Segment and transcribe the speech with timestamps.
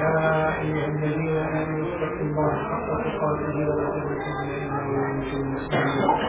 [0.00, 6.20] يا أيها الذين آمنوا اتقوا الله حق تقاته ولا تموتن إلا وأنتم مسلمون.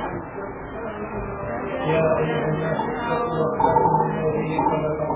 [1.92, 5.11] يا أيها الناس اتقوا الله الذي خلقكم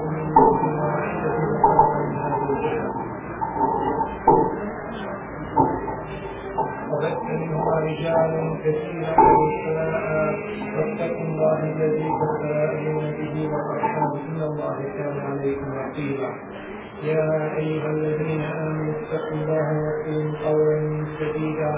[7.14, 10.36] منهما رجالا كثيرا ونساء
[10.76, 14.12] واتقوا الله الذي تساءلون به والأرحام.
[14.30, 16.30] إن الله كان عليكم رقيبا.
[17.04, 21.74] يا أيها الذين آمنوا اتقوا الله وقولوا قولا سديدا.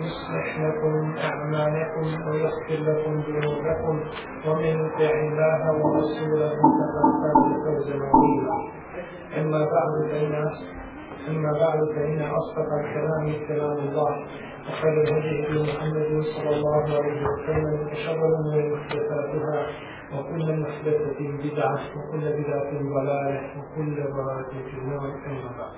[0.00, 4.00] يصلح لكم أعمالكم ويغفر لكم ذنوبكم.
[4.46, 6.52] ومن يطع الله ورسوله
[7.22, 8.56] فقد فاز فوزا
[9.40, 10.34] أما بعد فإن
[11.28, 14.12] أما بعد فإن أصدق الكلام كلام الله.
[14.68, 19.66] وخير الهدي هدي محمد صلى الله عليه وسلم وشر الأمور محدثاتها
[20.12, 25.76] وكل محدثة بدعة وكل بدعة ضلالة وكل ضلالة في النار أما بعد.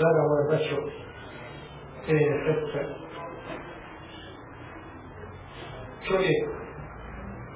[0.00, 1.06] هو البشر
[2.06, 2.86] sestre,
[6.08, 6.48] čovjek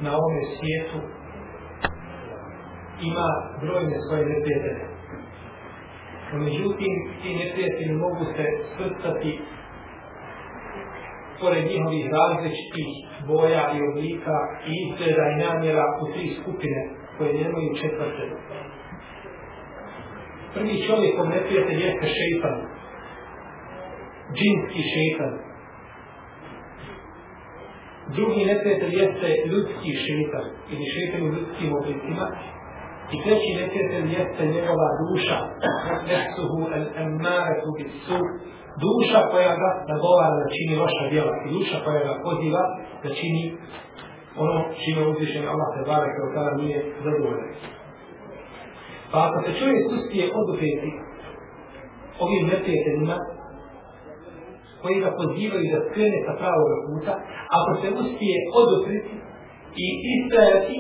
[0.01, 0.99] na ovome svijetu
[3.01, 3.29] ima
[3.61, 4.90] brojne svoje neprijatelje.
[6.33, 8.45] No, međutim, ti neprijatelji mogu se
[8.77, 9.41] svrstati
[11.41, 12.91] pored njihovih različitih
[13.27, 14.39] boja i oblika
[14.71, 16.81] i izgleda i namjera u tri skupine
[17.19, 18.25] koje nemaju četvrte.
[20.55, 22.57] Prvi čovjekom neprijatelj jeste šeitan,
[24.37, 25.33] džinski šeitan.
[28.17, 32.27] Drugi neprijatelj jeste ljudski šeitan ili šeitan u ljudskim oblicima,
[33.15, 35.39] I treći neprijatelj jeste njegova duša,
[36.09, 38.19] nefsuhu al-emmaretu bisu,
[38.85, 41.35] duša koja ga nagovara da čini loša djela.
[41.45, 42.63] I duša koja ga poziva
[43.03, 43.43] da čini
[44.43, 47.51] ono čime uzvišen Allah te barek od tada nije zadovoljen.
[49.11, 50.91] Pa ako se čovjek uspije odupeti
[52.25, 53.17] ovim neprijateljima
[54.83, 57.13] koji ga pozivaju da skrene sa pravog puta,
[57.59, 59.15] ako se uspije odupriti
[59.85, 60.77] i istrajati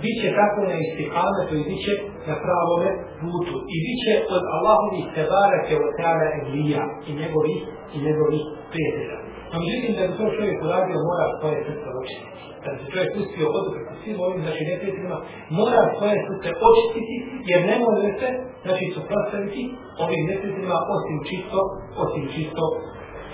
[0.00, 1.94] bit će tako na istikametu i bit će
[2.28, 2.88] na pravome
[3.20, 3.56] putu.
[3.74, 7.58] I bit će od Allahovih tebareke od teala Eglija i njegovih,
[7.94, 8.42] i njegovih
[8.72, 9.18] prijatelja.
[9.50, 12.42] No međutim, da bi to čovjek uradio, mora svoje srce očistiti.
[12.64, 15.18] Da bi se čovjek uspio oduprati svim ovim, znači neprijateljima,
[15.60, 17.14] mora svoje srce očistiti,
[17.50, 18.28] jer ne može se,
[18.64, 19.62] znači, suprostaviti
[20.04, 21.60] ovim neprijateljima osim čisto,
[22.04, 22.64] osim čisto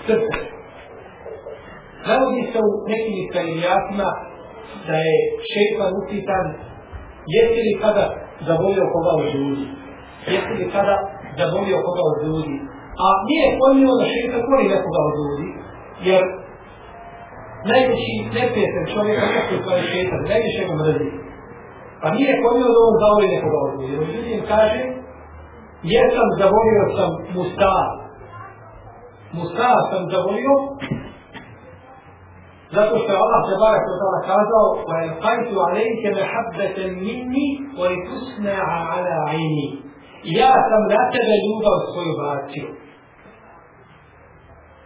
[0.07, 0.37] srce.
[2.07, 4.09] Navodi se u nekim iskalijatima
[4.87, 5.15] da je
[5.51, 6.45] šeitan upitan
[7.33, 8.03] jesi li kada
[8.47, 9.65] zavolio koga od ljudi?
[10.31, 10.95] Jesi li kada
[11.39, 12.55] zavolio koga od ljudi?
[13.03, 15.47] A nije pojmio da šeitan voli nekoga od ljudi,
[16.07, 16.23] jer
[17.69, 21.09] najveći neprijatelj čovjeka neko je koji šeitan, najviše ga mrzi.
[22.01, 23.95] Pa nije pojmio da on zavoli nekoga od ljudi.
[24.03, 24.81] Međutim kaže,
[25.93, 27.75] jesam zavolio sam Musa.
[29.37, 30.53] Musa sam zavolio,
[32.75, 37.47] Zato što je Allah od tada kazao وَيَلْقَيْتُ عَلَيْكَ مَحَبَّةً مِنِّي
[37.79, 39.69] وَلِتُسْنَعَ عَلَى عَيْنِي
[40.37, 42.67] Ja sam na tebe ljubav svoju bacio.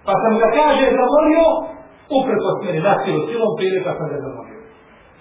[0.06, 1.46] Pa sam ga kaže zavolio
[2.18, 4.60] upreko s meni nasilu, silom prilika sam ga zavolio.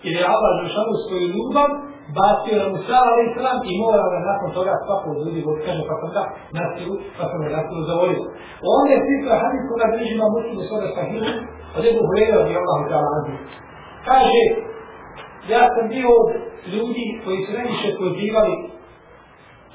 [0.05, 1.71] Jer je Allah zašanu svoju ljubav
[2.17, 5.83] bacio na Musa ali sallam i mora ga nakon toga svako od ljudi god kaže
[5.89, 6.25] pa sam da
[6.59, 8.23] nasilu, pa sam ga nasilu zavolio.
[8.75, 11.28] On je sifra hadis koga bližima u svoga sahiru,
[11.77, 13.34] od Ebu Hureyre radi Allahu ta'ala anhu.
[14.09, 14.43] Kaže,
[15.53, 16.31] ja sam bio od
[16.75, 18.55] ljudi koji su najviše pozivali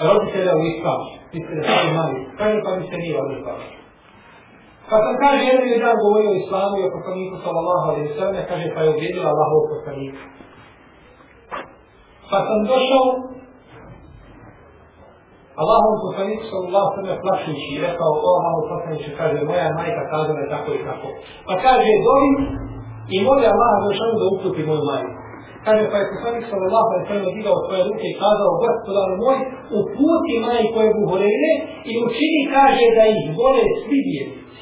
[0.07, 1.01] roditelja u islam,
[1.33, 3.65] misle da su mali, pa kaže pa mi se nije odrezali.
[4.89, 8.35] Pa sam kaže, jedan je dan govorio o islamu i o poslaniku sallallahu alaihi sallam,
[8.51, 10.21] kaže pa je uvjedila Allahov poslanika.
[12.31, 13.05] Pa sam došao
[15.61, 20.49] Allahom poslanik sallallahu sallam plašući i rekao, o Allahom poslaniče, kaže, moja majka kazala je
[20.55, 21.07] tako i tako.
[21.47, 22.35] Pa kaže, dovim
[23.15, 25.15] i moli Allah došao da uputi moju majku.
[25.65, 29.37] Kaže, pa je poslanik sallallahu sallam digao svoje ruke i kazao, gospodar moj,
[29.79, 31.51] uputi majku je buhorene
[31.89, 34.61] i učini, kaže, da ih vole svi vjernici.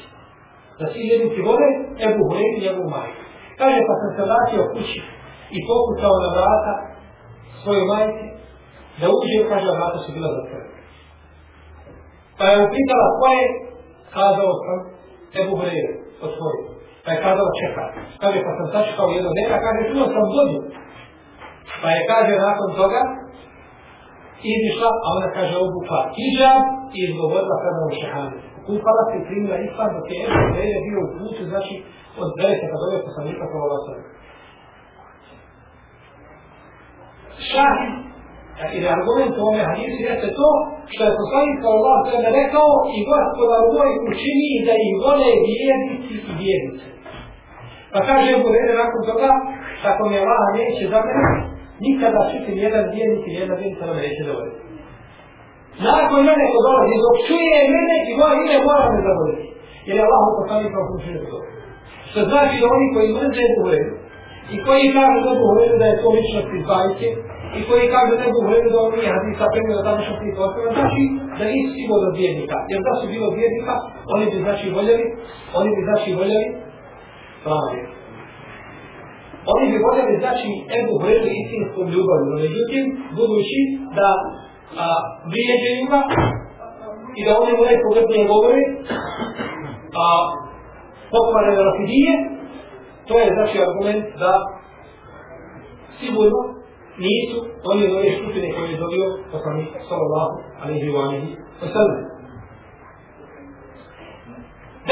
[0.78, 1.68] Da svi vjernici vole
[2.06, 3.22] Ebu Hureyre i Ebu majku.
[3.60, 5.00] Kaže, pa sam se vratio kući
[5.56, 6.74] i pokucao na vrata
[7.66, 8.26] svoje majke,
[9.00, 10.74] da uđe, kaže, vrata su bila zatvorena.
[12.38, 13.44] Pa je upitala ko je,
[14.16, 14.78] kazao sam,
[15.40, 15.92] Ebu Hureyre,
[16.26, 16.66] otvorio.
[17.04, 17.88] Pa je kazao, čekaj.
[18.22, 20.58] Kaže, pa sam sačekao jedno neka, kaže, čuo sam vodu.
[21.82, 23.02] Pa je, kaže, nakon toga,
[24.54, 26.64] izišla, a ona kaže, obukla hijab
[26.96, 28.38] i izgovorila kada u šehanu.
[28.66, 31.74] Kupala se i primila islam, dok je Ebu Hureyre bio u putu, znači,
[32.22, 34.04] od velike kad ove poslanika kao ova sada.
[37.50, 37.94] Šahid
[38.62, 40.50] e, ili argument u ome hadisu jeste to
[40.92, 46.14] što je poslanik kao Allah sada rekao i gospodar moj učini da ih vole vjernici
[46.30, 46.86] i vjernice.
[47.92, 49.30] Pa kaže Ebu Rere nakon toga,
[49.84, 51.30] tako mi Allah neće za mene,
[51.86, 54.60] nikada čuti jedan vjernik i jedna vjernica nam neće dovoljiti.
[55.88, 59.46] Nakon mene ko dolazi, dok čuje mene i moje ime mora me zavoliti.
[59.86, 61.38] Jer je Allah poslanik kao učinio to.
[62.08, 63.92] Što znači da oni koji mrze Ebu Rere,
[64.54, 67.08] i koji kaže da Ebu Hureyre da je to ličnost iz bajke,
[67.58, 70.60] i koji kaže da Ebu Hureyre da on nije hadisa premio da ličnost iz bajke,
[70.78, 71.02] znači
[71.38, 71.84] da nisu svi
[72.20, 72.56] vjernika.
[72.70, 73.74] Jer da su bilo vjernika,
[74.14, 75.06] oni bi znači voljeli,
[75.58, 76.48] oni bi znači voljeli
[77.44, 77.80] pravi.
[79.52, 82.84] Oni bi voljeli znači Ebu Hureyre istinskom ljubavlju, no međutim,
[83.18, 83.60] budući
[83.98, 84.08] da
[84.84, 84.86] a,
[85.30, 86.00] vrijeđe ima
[87.18, 88.62] i da oni moraju poglednije govori,
[90.02, 90.06] a
[91.12, 92.12] pokvare rafidije,
[93.08, 94.32] To je znači argument da
[96.00, 96.40] sigurno
[97.04, 97.38] nisu
[97.70, 101.30] oni od ove skupine koje je dobio poslanik sallallahu alaihi wa alihi
[101.62, 102.02] wa sallam.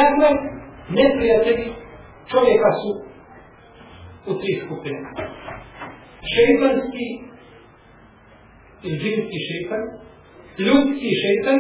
[0.00, 0.28] Dakle,
[0.98, 1.66] neprijatelji
[2.32, 2.90] čovjeka su
[4.30, 4.98] u tri skupine.
[6.32, 7.06] Šeitanski
[8.84, 9.82] ili džinski šeitan,
[10.66, 11.58] ljudski šeitan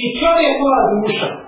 [0.00, 1.41] i čovjekova duša.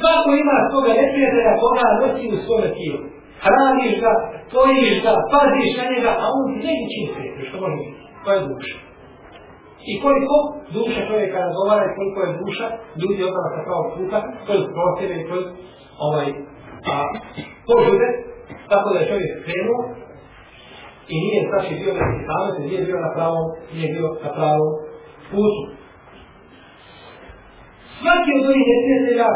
[0.00, 3.02] Svako ima svoga neprijatelja koga nosi u svome tijelu.
[3.44, 4.12] Hraniš ga,
[4.52, 7.98] pojiš ga, paziš na njega, a on ti neće čini prijatelj, što može biti.
[8.24, 8.76] To je duša.
[9.90, 10.36] I koliko
[10.76, 12.66] duša čovjeka razgovara i koliko je duša,
[13.00, 15.44] ljudi odala sa pravog puta, kroz prosjeve i kroz
[16.06, 16.26] ovaj,
[16.86, 17.06] pa, a,
[17.68, 18.08] požude,
[18.72, 19.80] tako da je čovjek krenuo
[21.14, 24.70] i nije znači bio na islamet, nije bio na pravom, nije bio na pravom
[25.30, 25.62] putu.
[28.00, 29.30] Svaki od ovih neprijatelja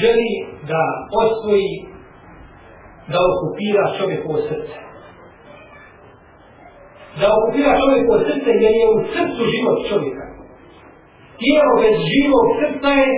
[0.00, 0.30] želi
[0.70, 0.82] da
[1.22, 1.72] osvoji,
[3.12, 4.76] da okupira čovjekovo srce.
[7.20, 10.24] Da okupira čovjekovo srce jer je u srcu život čovjeka.
[11.40, 13.08] Tijelo bez živog srca je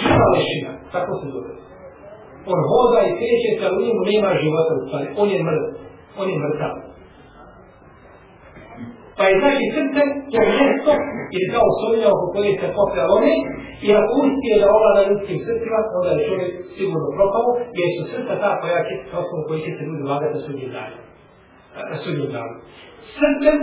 [0.00, 0.72] živa lešina.
[0.94, 1.52] Tako se zove.
[2.52, 5.08] On hoda i kreće se, ali u njemu nema života u stvari.
[5.22, 5.72] On je mrtav.
[6.20, 6.74] On je mrtav.
[9.16, 10.02] Pa je znači srce
[10.34, 10.44] jer
[10.80, 10.92] mjesto
[11.36, 13.34] ili kao solina oko koje se pokrije one
[13.86, 17.48] i ako uspije da ovlada ljudskim srcima, onda je čovjek sigurno propao,
[17.78, 20.70] jer su srca ta koja će, na osnovu koji će se ljudi vagati na sudnjem
[20.76, 20.98] danu.
[21.92, 22.54] Na sudnjem danu.
[23.18, 23.56] Srcem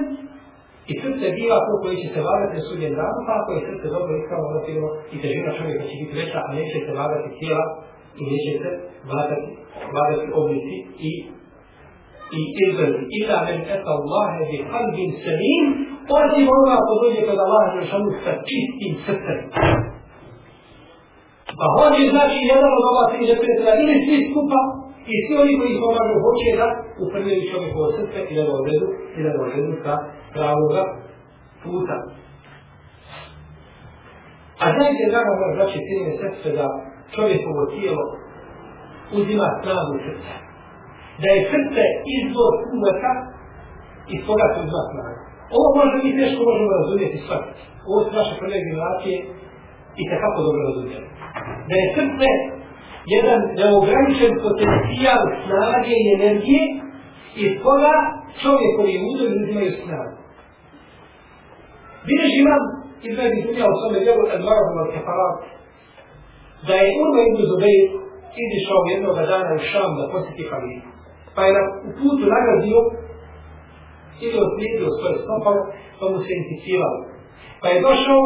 [0.91, 3.85] i srce biva to koji će se vagati na sudnjem danu, pa ako je srce
[3.95, 7.65] dobro iskreno, onda sigurno i težina čovjeka će biti veća, a neće se vagati tijela
[8.19, 8.69] i neće se
[9.13, 9.47] vagati,
[9.97, 10.75] vagati oblici
[11.09, 11.11] i
[12.39, 15.63] i izgledi ila men eta Allahe bi kalbin selim,
[16.19, 19.39] osim onoga ko dođe kod Allaha Žešanu sa čistim srcem.
[21.59, 24.59] Pa hoće znači jedan od ova tri neprijatelja ili svi skupa
[25.13, 26.67] i svi oni koji pomažu hoće da
[27.05, 29.93] uprljaju čovjekovo srce i da ga odredu i da ga odredu sa
[30.33, 30.83] pravoga
[31.63, 31.97] puta.
[34.63, 36.65] A znajte, drago moja braće, cijene srce da
[37.15, 38.03] čovjekovo tijelo
[39.19, 40.46] uzima snagu srca
[41.21, 41.83] da je srce
[42.17, 43.13] izvor uveka
[44.13, 45.13] iz toga se uzma snaga.
[45.57, 47.61] Ovo možda mi teško možemo razumjeti shvatiti.
[47.89, 49.17] Ovo su naše prve generacije
[50.01, 51.07] i tekako dobro razumjeli.
[51.69, 52.29] Da je srce
[53.15, 56.63] jedan neograničen potencijal snage i energije
[57.43, 57.95] iz toga
[58.43, 60.15] čovjekovi udori uzimaju snagu.
[62.09, 62.63] Vidiš imam
[63.07, 65.39] izgledi dunja u svome djelu Edvarovom al Kefarat
[66.67, 67.85] da je Urma ibn Zubeir
[68.43, 70.96] izišao jednog dana u Šam da posjeti Halifu
[71.37, 72.79] pa je na, u putu nagazio
[74.25, 75.61] ili oslijedio svoje stopalo,
[75.99, 76.99] pa mu se inficiralo.
[77.61, 78.21] Pa je došao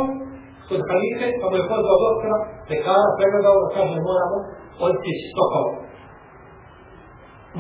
[0.68, 2.38] kod halife, pa mu je pozvao doktora,
[2.70, 4.38] pekara, pregledao, da kaže moramo
[4.88, 5.72] odtići stopalo.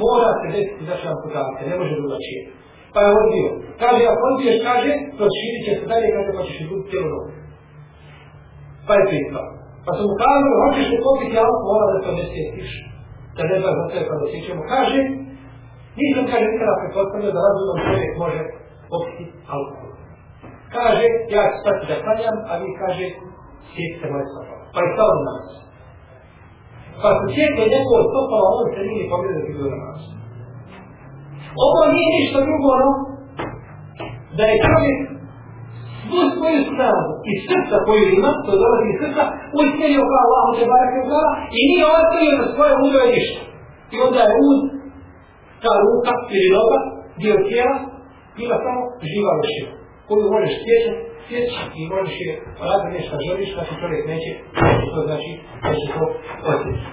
[0.01, 2.41] Mora se desiti znači amputacija, ne može drugačije.
[2.93, 3.49] Pa je odbio.
[3.83, 7.31] Kaže, ako odbiješ, kaže, proširit će se dalje, kaže, pa ćeš izgubiti cijelu nogu.
[8.87, 9.47] Pa je pitao.
[9.85, 12.69] Pa su mu kazali, hoćeš li popiti alkohola da to ne sjetiš?
[13.35, 14.61] Da ne znaš za pa sve kada osjećamo.
[14.73, 14.99] Kaže,
[15.99, 18.41] Nisam kaže nikada pretpostavio da razumom čovjek može
[18.91, 19.91] popiti alkohol.
[20.75, 21.05] Kaže,
[21.35, 23.05] ja ću stati da klanjam, a vi kaže,
[23.71, 24.63] sjetite moje stopalo.
[24.73, 25.49] Pa je stalo na nas.
[27.01, 30.01] Pa se sjetio neko od stopala, on se nije pobjede da bilo na nas.
[31.65, 32.89] Ovo nije ništa drugo, no,
[34.37, 34.99] da je čovjek
[36.03, 39.23] svu svoju snagu i srca koju ima, to dolazi iz srca,
[39.59, 41.03] usmjerio kao Allah te barak je
[41.57, 43.41] i nije ostavio na svoje udoje ništa.
[43.93, 44.59] I onda je uz
[45.63, 46.49] ta ruka ili
[47.21, 47.77] dio tijela,
[48.37, 49.71] bila samo živa vešina,
[50.07, 51.01] koju možeš stječati
[51.79, 52.33] i možeš je
[52.67, 53.15] raditi nešto
[55.93, 56.03] to
[56.51, 56.85] osjeti.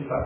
[0.00, 0.16] Stoga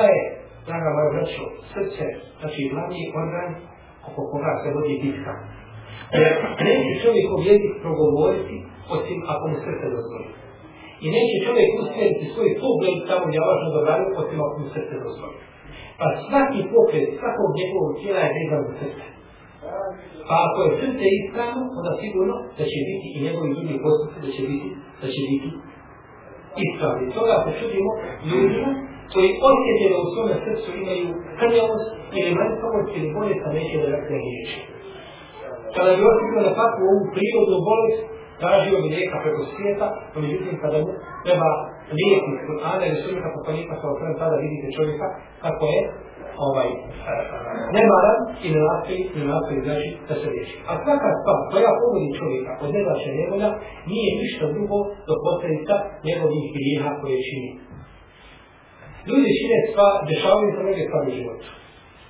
[0.00, 0.22] je,
[0.66, 2.04] draga moja braćo, srce,
[2.40, 3.50] znači glavni organ
[4.08, 5.32] oko koga se vodi bitka.
[6.12, 6.32] Jer
[6.66, 8.56] neće čovjek jezik progovoriti
[8.96, 10.28] osim ako mu srce dozvoli.
[11.04, 14.94] I neće čovjek usmjeriti svoj pogled tamo gdje je važno događa osim ako mu srce
[15.06, 15.55] dozvoli.
[15.98, 19.04] Pa svaki pokret svakog njegovog tijela je vezan za srce.
[20.28, 24.30] Pa ako je srce ispravno, onda sigurno da će biti i njegovi drugi postupci da
[24.36, 24.68] će biti,
[25.02, 25.48] da će biti
[26.66, 27.14] ispravni.
[27.18, 27.90] Toga se čudimo
[28.30, 28.70] ljudima
[29.12, 31.08] koji osjete da u svome srcu imaju
[31.40, 31.88] krljavost
[32.18, 34.58] ili mrtvost ili bolest, a neće da dakle riječi.
[35.76, 38.02] Kada bi osjetio na takvu ovu prirodnu bolest,
[38.42, 40.90] tražio bi lijeka preko svijeta, no međutim kada mu
[41.26, 41.50] treba
[41.94, 45.06] lijeki Kur'ana ili sunnita poslanika sa osvrem, tada vidite čovjeka
[45.44, 45.80] kako je
[46.46, 47.24] ovaj, eh,
[47.76, 50.56] nemaran i ne nastoji, ne nastoji znači da se riješi.
[50.70, 53.50] A svaka stvar koja pogodi čovjeka od nedaše nevolja
[53.90, 54.78] nije ništa drugo
[55.08, 55.74] do posljedica
[56.08, 57.50] njegovih grijeha koje čini.
[59.08, 61.46] Ljudi čine sva, dešavaju se mnoge stvari u životu.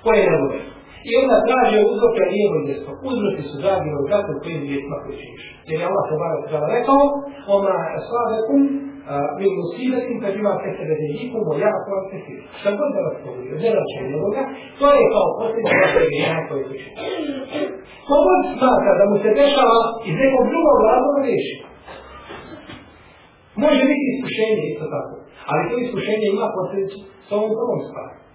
[0.05, 0.76] Koje je nevolja?
[1.09, 2.93] I onda traže uzroke lijevo i desno.
[3.11, 5.45] Uzroci su dragi od kako u kojim vijestima koji činiš.
[5.69, 7.03] Jer je Allah se barak tada rekao,
[7.57, 7.77] oma
[8.09, 8.61] svavekum
[9.41, 12.43] min musibetim kad ima kese vedejikum o jako vam se siri.
[12.61, 14.43] Šta god da vas pogodi, od zelače ovoga,
[14.81, 16.99] to je kao posljedno vaše grijeha koje će činiš.
[18.09, 21.57] Kogod smatra da mu se dešava iz nekog drugog razloga riješi.
[23.65, 25.15] Može biti iskušenje isto tako.
[25.51, 28.26] Ali to iskušenje ima posljedicu s ovom prvom stvarom.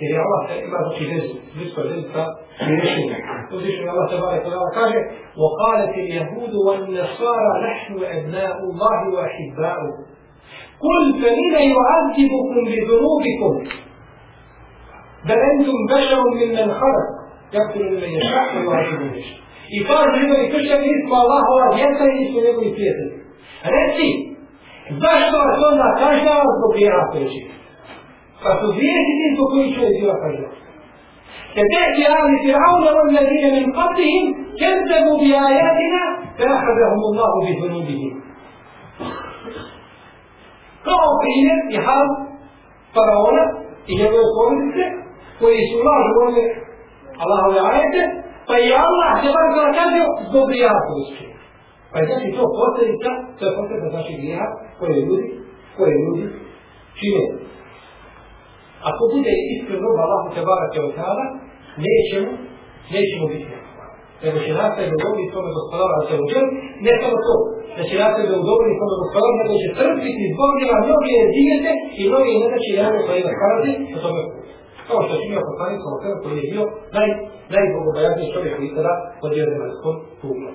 [0.00, 2.24] Jer je Allah ima znači vezu, je vezu sa
[2.68, 3.22] rješenjem.
[3.56, 4.98] Uzvišen je Allah kada Allah kaže
[5.42, 9.94] وَقَالَتِ الْيَهُودُ وَالنَّصَارَ نَحْنُ أَبْنَاءُ اللَّهِ وَحِبَّاؤُهُ
[10.86, 13.54] قُلْ فَلِمَ يُعَذِّبُكُمْ بِذُنُوبِكُمْ
[15.28, 17.08] بل أنتم بشر ممن خلق
[17.52, 19.38] يقتل من يشاء ويعذب من يشاء
[19.76, 23.14] I kaže njegovi kršćani, mi smo Allahova djeca i nisu njegovi prijatelji.
[23.74, 24.08] Reci,
[25.02, 26.72] zašto vas onda kažnjava zbog
[27.12, 27.50] koje čini?
[28.42, 30.68] Pa su ti zbog koji čovjek biva kažnjava.
[31.54, 34.24] كتأتي آل فرعون والذين من قبلهم
[34.60, 36.02] كذبوا بآياتنا
[36.38, 38.12] فأخذهم الله بذنوبهم.
[40.88, 42.04] Kao primjer je hal
[42.94, 43.44] faraona
[43.90, 44.84] i njegove porodice
[45.40, 46.44] koji su lažu ovdje
[47.22, 48.02] Allahove ajete,
[48.48, 51.26] pa je Allah se bar kada kaže zbog prijateljstva.
[51.90, 55.26] Pa je znači to posljedica, to je posljedica znači grijeha koje ljudi,
[55.76, 56.24] koje ljudi
[56.98, 57.24] čine.
[58.90, 61.24] Ako bude iskren roba Allahu te barake od tada,
[61.84, 62.30] nećemo,
[62.94, 63.54] nećemo biti.
[64.22, 66.44] Nego će nastaviti da udobi svome gospodara se uđer,
[66.86, 67.36] ne samo to,
[67.76, 71.70] da će nastaviti da udobi svome gospodara, nego će trpiti zbog njega mnoge dijete
[72.00, 74.52] i mnoge nedače javne koje ima karazi na tome putu.
[74.88, 76.64] Kao što činio poslanik sa osvijem koji je bio
[76.96, 77.08] naj,
[77.54, 80.54] najbogobojazniji čovjek koji sada pod jednom zemaljskom kugom.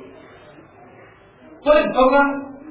[1.65, 2.21] Pored toga,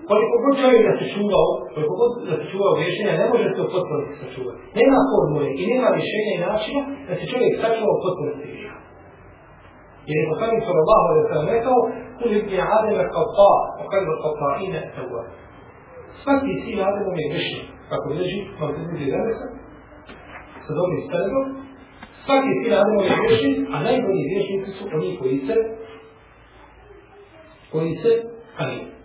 [0.09, 3.55] Па god човек да се чувал, како god да се чувал решение, не може да
[3.57, 3.63] се
[4.11, 4.53] да се чува.
[4.79, 8.77] Нема формули, и нема решение и начина да се човек сачува потпорно се греха.
[10.09, 11.79] Jer je poslanik sallallahu alejhi ve sellem rekao:
[12.19, 15.23] "Kul ibn Adem al-qata, wa qad al-qata'ina tawwa."
[16.23, 19.47] Svaki sin Adem je grešnik, kako leži na ljudi Deresa,
[20.65, 21.45] sa dobrim stredom.
[22.25, 25.57] Svaki sin Adem je grešnik, a najbolji grešnici su oni koji se
[27.73, 28.13] koji se
[28.57, 29.02] kaniju.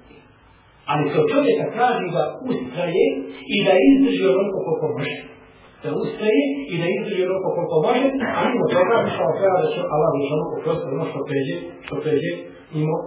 [0.92, 3.06] Ali se od čovjeka traži da ustraje
[3.56, 5.20] i da izdrži onoliko koliko može.
[5.84, 9.80] Da ustraje i da izdrži onoliko koliko može, a mimo toga mišla treba da će
[9.94, 12.32] Allah više onoliko poprosti ono što pređe, što pređe
[12.76, 12.98] mimo,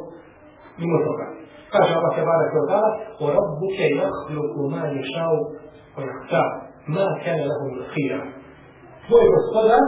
[0.81, 1.27] mimo toga.
[1.73, 2.91] Kaže Allah se vada kao dala,
[3.23, 5.37] o rabbuke jahluku ma ješau
[5.99, 6.43] o jahta,
[6.95, 8.21] ma kene lahum lhira.
[9.07, 9.83] Tvoj gospodar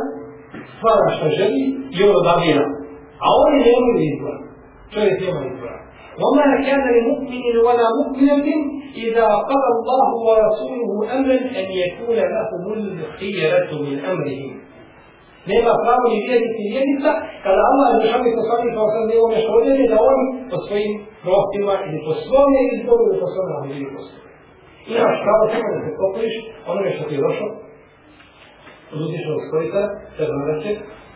[0.74, 1.62] stvara što želi
[1.96, 2.64] i ono da vira.
[3.24, 4.40] A oni nemaju izbora.
[4.92, 5.61] Čovjek nema izbora.
[6.20, 8.48] وما كان لمؤمن ولا مؤمنة
[8.96, 14.62] إذا قضى الله ورسوله أمرا أن يكون لهم الخيرة من أمرهم
[15.50, 17.10] nema pravo ni vjernik ni vjernica,
[17.44, 20.56] kada Allah je došao i poslani kao sam nije ono što odjeli, da oni po
[20.66, 20.92] svojim
[21.24, 24.22] prohtima ili po svome izboru ili po svome namiri postoje.
[24.92, 26.34] Imaš pravo samo da se pokojiš
[26.70, 27.48] onome što ti je došlo,
[28.92, 30.70] od uzvišnog stvoritelja, te znamete,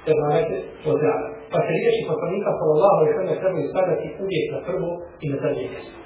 [0.05, 0.57] te znamete
[0.91, 1.29] od rada.
[1.53, 4.89] Pa se riješi poslanika sallallahu alaihi sallam trebaju stavljati uvijek na prvo
[5.25, 5.97] i na zadnje mjesto.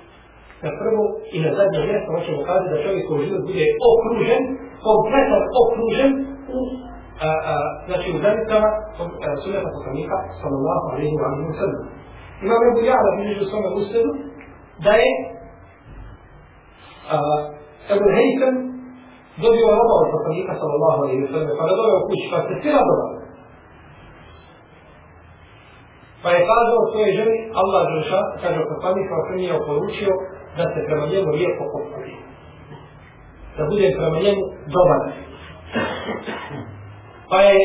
[0.64, 1.02] Na prvo
[1.36, 4.42] i na zadnje mjesto hoćemo kazati da čovjek koji život bude okružen,
[4.86, 6.10] kompletan okružen
[6.56, 6.60] u
[7.28, 7.54] a, a,
[7.88, 8.68] znači u granicama
[9.42, 11.82] sunnata poslanika sallallahu alaihi wa sallam.
[12.44, 14.10] Imam Ebu Jala bilježi u svome usredu
[14.84, 15.10] da je
[17.94, 18.54] Ebu Hejtem
[19.44, 22.70] dobio roba od poslanika sallallahu alaihi wa sallam, pa ga doveo kući, pa se svi
[22.78, 23.19] radovali.
[26.22, 30.12] Pa je kazao svoje ženi, Allah Žeša, kaže poslanik, kao sam je oporučio
[30.56, 32.14] da se prema njemu lijepo pokupi.
[33.56, 34.42] Da bude prema njemu
[34.74, 35.00] dobar.
[37.30, 37.56] Pa je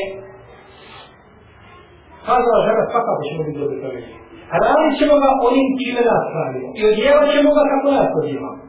[2.27, 4.25] kazala žena, svakako ćemo biti dobri prema njemu.
[4.63, 6.67] Radit ćemo ga onim čime nas radimo.
[6.79, 8.61] I odjevat ćemo ga kako nas odjevamo.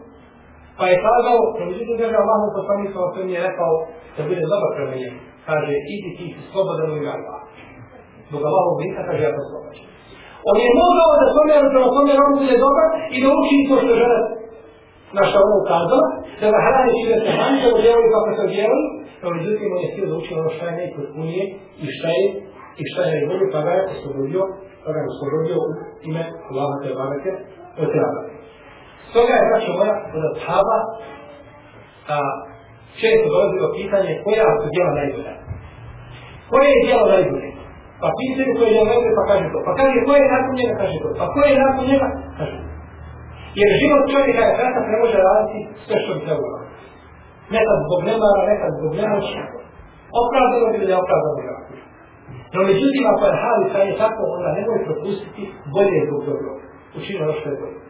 [0.78, 3.72] Pa je kazao, da međutim kaže Allah poslanik kao osvijem je rekao
[4.16, 5.18] da bude dobar prema njemu.
[5.48, 7.38] Kaže, idi ti si slobodan u ime Allah.
[8.28, 9.86] Zbog Allahovog oblika kaže, ja to slobodan.
[10.50, 13.92] On je mogao da svome prema svome on bude dobar i da uči to što
[14.00, 14.20] žele
[15.16, 16.06] na što ono ukazala,
[16.40, 18.86] da ga hrani čime se hrani, da odjevali kako se odjevali,
[19.20, 21.44] no međutim on je htio da uči ono šta je najpotpunije
[21.82, 22.24] i šta je
[22.80, 24.42] i šta je najbolje, pa ga je oslobodio,
[24.82, 25.66] pa ga je oslobodio u
[26.08, 27.32] ime Allaha te barake
[27.82, 28.20] od tjaba.
[29.10, 30.78] Stoga je braćo moja od ashaba
[32.14, 32.16] a,
[33.00, 35.34] često dolazilo pitanje koja su djela najbolja.
[36.50, 37.55] Koje je djelo najbolje?
[38.02, 39.58] Pa pitaju koje je rekli, pa kaže to.
[39.66, 41.08] Pa kaže koje je nakon njega kaže to.
[41.20, 42.68] Pa koje je nakon njega kaže to.
[43.60, 46.58] Jer život čovjeka je kratak ne može raditi sve što bi trebalo.
[47.56, 49.36] Nekad zbog nemara, nekad zbog nemoći.
[50.20, 51.54] Opravdano bi ili neopravdano ga.
[52.54, 55.42] No međutim, ako je halisa je tako, onda nemoj propustiti
[55.74, 56.50] bolje zbog dobro.
[56.98, 57.86] Učinu ono što je bolje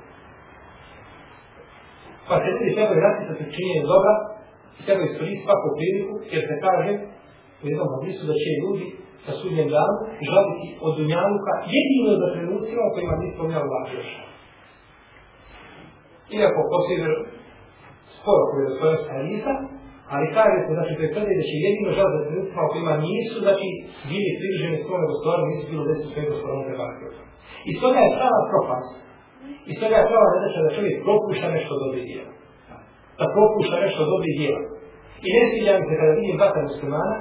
[2.29, 4.14] pa se ljudi trebaju raspisati činjenje dobra
[4.79, 6.92] i trebaju iskoristiti svaku priliku, jer se kaže
[7.62, 8.87] u jednom hadisu da će ljudi
[9.27, 9.97] sa sudnjem danu
[10.29, 14.09] žaliti od dunjaluka jedino za trenucima u kojima nije spomnjao Allah još.
[16.37, 17.11] Iako posljedno
[18.17, 19.53] sporo koji je svojom hadisa,
[20.15, 22.95] ali kaže se, znači, to je tvrde da će jedino žal za trenucima u kojima
[23.09, 23.67] nisu, znači,
[24.11, 27.11] bili približeni svome gospodaru, nisu bilo desu svojim gospodarom te bakio.
[27.71, 28.93] I toga je prava propast,
[29.71, 32.33] I toga je prava zadaća da čovjek propušta nešto dobri djela.
[33.19, 34.62] Da propušta nešto dobri djela.
[35.27, 37.17] I ne sviđa mi se kada vidim vata muslimana,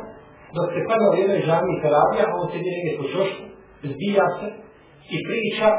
[0.56, 3.44] dok se kada u jednoj žami i karabija, a on sedi negdje po čošku,
[3.92, 4.48] zbija se
[5.16, 5.70] i priča,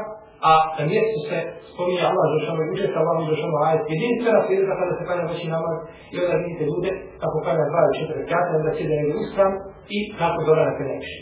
[0.51, 1.37] a na mjestu se
[1.69, 3.83] spominje Allah zašamo i uđe Allah Allahom zašamo ajet.
[3.93, 5.77] Jedinstvena svijedka kada se kada veći namaz
[6.13, 9.51] i onda vidite ljude kako kada dva ili četiri kata, onda sjede negdje uskram
[9.97, 11.19] i kako dora na penekši.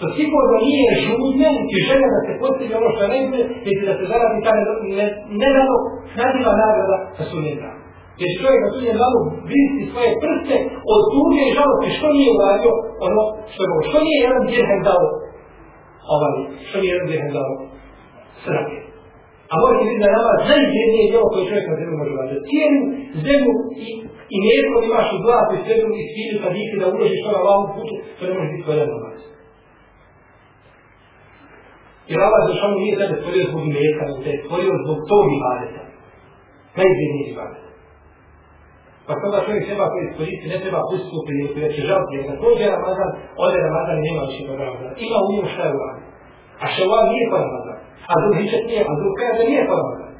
[0.00, 3.94] To sigurno nije žudnje, niti želja da se postigne ono što je najbolje, niti da
[3.98, 4.52] se zaradi ta
[5.42, 5.76] nedano
[6.20, 7.81] naziva nagrada sa sunjem danu.
[8.20, 10.56] Jer što je na sunjem danu vristi svoje prste
[10.94, 12.72] od tuge i žalosti što nije uradio
[13.08, 13.22] ono
[13.52, 13.82] što je mogo.
[13.90, 15.04] Što nije jedan dirhem dao
[16.14, 16.32] ovaj,
[16.66, 17.52] što nije jedan dirhem dao
[18.44, 18.78] srake.
[19.50, 22.46] A možete vidjeti da je nama najvjednije djelo koje čovjek na zemlju može urađati.
[22.50, 22.80] Cijenu
[23.26, 23.52] zemlju
[23.86, 23.88] i,
[24.34, 27.42] i mjesto imaš u zlatu i sredu i sviđu sa dike da uložiš to na
[27.48, 29.20] lavu putu, to ne može biti tvoj jedan namaz.
[32.10, 35.24] Jer Allah za šanu nije tebe stvorio zbog mjesta, nego te je stvorio zbog tog
[35.38, 35.82] ibadeta.
[36.78, 37.71] Najzirniji ibadeta.
[39.06, 42.24] Pa kada čovjek treba koji iskoristiti, ne treba pustiti u priliku, jer će žaliti, jer
[42.32, 43.10] također Ramazan,
[43.44, 44.94] ode Ramazan i nema više toga Ramazana.
[45.06, 46.06] Ima u njemu šta je uradio.
[46.62, 47.78] A ševal nije pa Ramazan.
[48.10, 50.12] A drugi hičet nije, a drugi kaže nije pa Ramazan.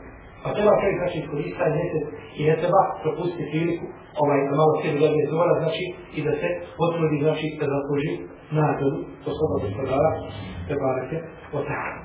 [0.42, 2.05] Pa treba čovjek znači iskoristiti taj mjesec
[2.38, 3.87] i ne treba propustiti priliku,
[4.23, 5.85] ovaj, da malo sebi dobije zora, znači,
[6.18, 8.12] i da se potrudi, znači, da zasluži
[8.59, 10.11] nagradu, to svoga gospodara,
[10.66, 11.18] te barake,
[11.57, 11.99] o ta'ala.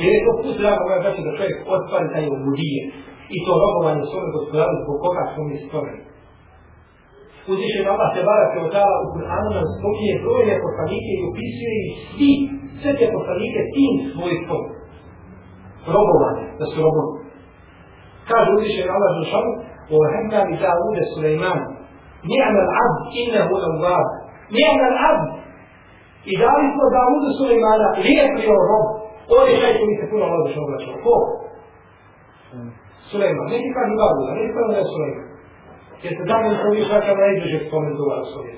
[0.00, 2.82] Jer je to put, draga moja braća, da čovjek ostvari taj obudije
[3.36, 6.02] i to robovanje svome gospodaru zbog koga smo mi stvoreni
[7.51, 11.93] Uzvišen Allah te barake o ta'ala u Kur'anu nam spominje brojne poslanike i upisuje ih
[12.11, 12.31] svi,
[12.81, 14.61] sve te poslanike tim svojstvom.
[15.95, 17.13] Robovanje, da su robovi.
[18.29, 19.51] Kaže uzvišen Allah za šalu,
[19.95, 21.61] وَهَمَّا بِدَاوُدَ سُلَيْمَانِ
[22.33, 24.07] نِعْمَ الْعَبْدِ إِنَّهُ أَوَّابِ
[24.59, 25.29] نِعْمَ الْعَبْدِ
[26.31, 28.87] I dali smo Davudu Sulejmana lijepio rob.
[29.37, 30.95] On je taj koji se puno Allah zašto obraćao.
[31.05, 31.15] Ko?
[33.09, 33.45] Sulejman.
[33.53, 35.25] Neki kažu Davuda, neki kažu da je Sulejman.
[36.02, 38.54] Jer se je koji šaka najbliže spomen do vas ovdje.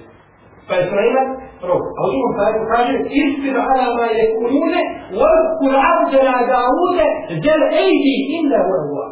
[0.69, 1.29] Pa je Sulejman
[1.69, 1.83] rob.
[1.97, 4.81] A u drugom sajtu kaže, istir ala ma je kunune,
[5.21, 7.07] wadkur abdena Daude,
[7.45, 9.09] zel ejdi inna Allah.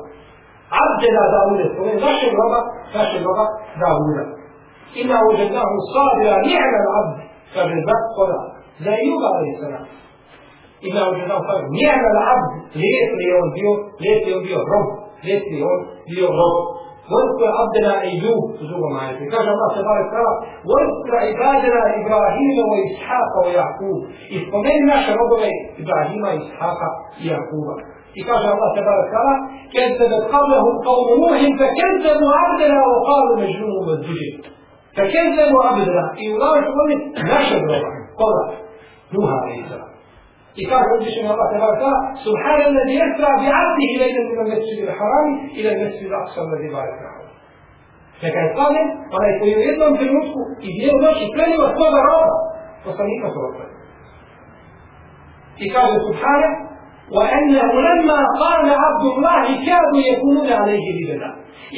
[0.84, 2.60] Abdena Daude, je našeg roba,
[2.96, 3.44] našeg roba
[3.82, 4.24] Dauda.
[5.00, 7.18] Inna uđednahu sabira ni'mal abd,
[7.54, 8.40] kaže zak koda,
[8.84, 9.84] za Iuba alaih sallam.
[10.86, 14.88] Inna uđednahu sabira ni'mal abd, lijep li on bio, lijep li on bio rob,
[15.24, 16.56] lijep li on bio rob.
[17.12, 18.44] واذكر عبدنا أيوب.
[18.60, 18.84] تزور
[19.18, 20.34] في كان الله تبارك وتعالى
[20.70, 24.00] واذكر عبادنا إبراهيم وإسحاق ويعقوب.
[24.38, 26.88] اسمين naše robove إبراهيم Ishaka
[27.20, 27.28] i
[28.14, 29.36] في I الله تبارك وتعالى
[29.74, 34.32] كذبت قبلهم قوم نوح فكذبوا عبدنا وقالوا مجنون وزجر
[34.96, 36.14] فكذبوا عبدنا.
[36.18, 36.92] i u našoj
[37.32, 38.44] naše groba, koga?
[39.12, 39.89] Nuha عليه السلام.
[40.58, 46.06] يفهم بشأن الله تبارك وتعالى سبحان الذي يسرى بعبده ليلا من المسجد الحرام إلى المسجد
[46.06, 47.30] الأقصى الذي باركنا حوله
[48.22, 48.86] لكن قادم
[49.16, 52.30] onaj koji je jednom trenutku i dvije noći prenio svoga roba,
[52.84, 53.64] poslanika svoga
[55.64, 56.50] I kaže Subhana,
[57.16, 61.30] وأنه لما قام عبد الله كادوا يكونون عليه لبدا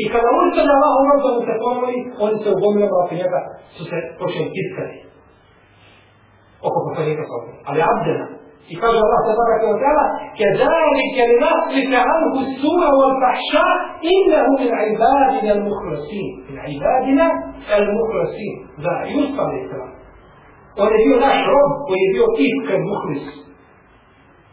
[0.02, 3.40] I kada ustane Allah ono da mu se pomoli, oni se ugomljamo oko njega,
[3.76, 4.96] su se počeli tiskati.
[6.66, 7.50] Oko poslanika svoga.
[7.68, 8.26] Ali Abdena,
[8.70, 10.04] I kaže Allah se baraka wa ta'ala,
[10.38, 13.74] كذلك لنصرف عنه السوء والفحشاء
[14.12, 16.30] إنه من عبادنا المخلصين.
[16.50, 17.26] من عبادنا
[17.78, 18.54] المخلصين.
[18.84, 19.92] Da Yusuf alaih sallam.
[20.82, 23.26] On je bio naš rob koji je bio iskren muhlis.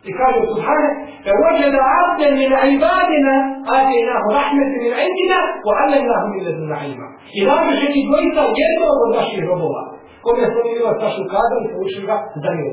[0.10, 0.90] I kaže Subhane,
[1.26, 3.36] فوجد عبدا من عبادنا
[3.80, 7.08] آتيناه رحمة من عندنا وعلمناه من لدنا علما.
[7.38, 9.84] I nađe že ti dvojica jednog od naših robova.
[10.24, 12.64] Kome smo mi imali našu kadru i poučili ga za mi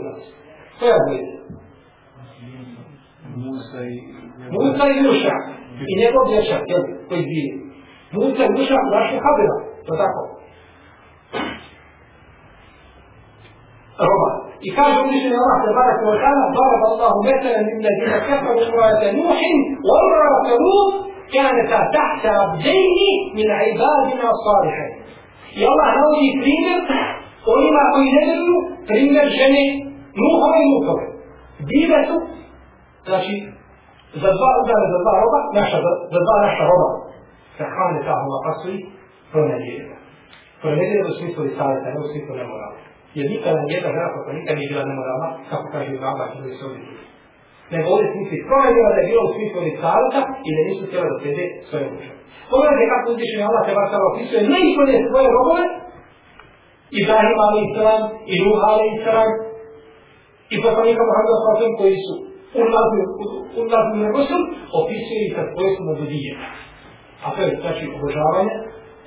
[0.81, 1.37] dvojica.
[3.45, 3.97] Musa i...
[4.55, 5.37] Musa i Juša.
[5.91, 7.51] I njegov dječak, jel, koji bije.
[8.17, 9.57] Musa i Juša našu habila.
[9.87, 10.23] To tako.
[14.09, 14.31] Roba.
[14.67, 19.09] I kaže uzvišeni Allah te barak wa ta'ala, barab Allahu metala min ladina kafaru imrata
[19.19, 19.59] Nuhin,
[19.89, 20.95] wa imrata Lut,
[21.35, 24.91] kaneta tahta abdejni min ibadina salihaj.
[25.59, 26.81] I Allah navodi primjer
[27.55, 28.59] onima koji ne vjeruju,
[28.89, 29.65] primjer žene
[30.21, 31.07] Nuhove i Lutove.
[31.71, 32.17] Bile su,
[33.09, 33.35] znači,
[34.23, 36.89] za dva udane, za dva roba, naša, za za dva naša roba.
[37.59, 38.79] Sahane tahuma pasui,
[39.33, 39.97] pronedjeljena.
[40.63, 42.79] Pronedjeljena u smislu i savjeta, ne u smislu nemorala.
[43.17, 46.65] Jer nikada jedna žena koja nikad nije bila nemorala, kako kaže u baba, ili se
[46.67, 46.81] ovdje
[47.73, 51.07] Nego ovdje smisli pronedjeljena da je bila u smislu ni savjeta i da nisu htjela
[51.13, 52.13] da sede svoje muže.
[52.51, 55.65] Pogledajte kako uzvišenje Allah te vas sada opisuje najbolje svoje robove,
[57.01, 58.03] Ibrahim ali islam,
[58.33, 58.87] i Nuh ali
[60.55, 62.15] i poslanika Muhammeda sallam koji su
[63.61, 64.43] ulazili na Rusul,
[64.81, 66.33] opisuje ih sa svojstvom obudije.
[67.25, 68.55] A to je znači obožavanje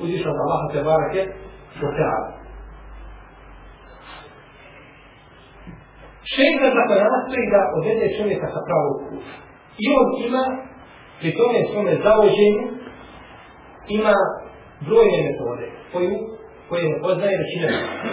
[0.03, 1.21] uzvišnog Allaha te barake
[1.81, 2.29] do teada.
[6.33, 9.33] Šeitan dakle nastoji da odvede čovjeka sa pravog puta.
[9.83, 10.43] I on ima,
[11.19, 12.65] pri tome svome zavođenju,
[13.97, 14.15] ima
[14.87, 16.15] brojne metode koju,
[16.69, 17.67] koje ne poznaje većina.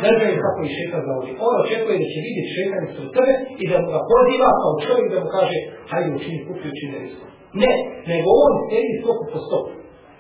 [0.05, 1.31] Ne znaju kako ih šetan zavodi.
[1.47, 5.07] On očekuje da će vidjeti šetan ispred sebe i da mu ga poziva kao čovjek
[5.13, 5.59] da mu kaže
[5.91, 7.27] hajde učini kupi učini risko.
[7.63, 7.73] Ne,
[8.11, 9.73] nego on sedi stopu po stopu.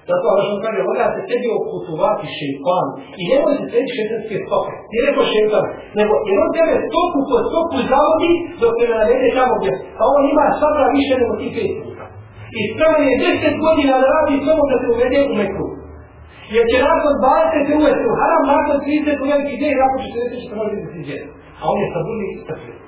[0.08, 2.86] Zato Allah što kaže, voda se tebi okutovati šeitan
[3.20, 4.72] i nemoj se tebi šeitanske stope.
[4.90, 5.64] Ti neko šeitan,
[5.98, 9.72] nego jer on tebe stopu po stopu zavodi dok te navede tamo gdje.
[10.00, 12.04] A on ima sabra više nego ti pet puta.
[12.58, 15.66] I stavio je deset godina da radi samo da se uvede u meku.
[16.54, 20.44] Jer će nakon 20 uvesti u haram, nakon 30 u veliki gdje i nakon 40
[20.44, 21.18] što može možda biti gdje.
[21.60, 22.80] A on je stabilni i stabilni.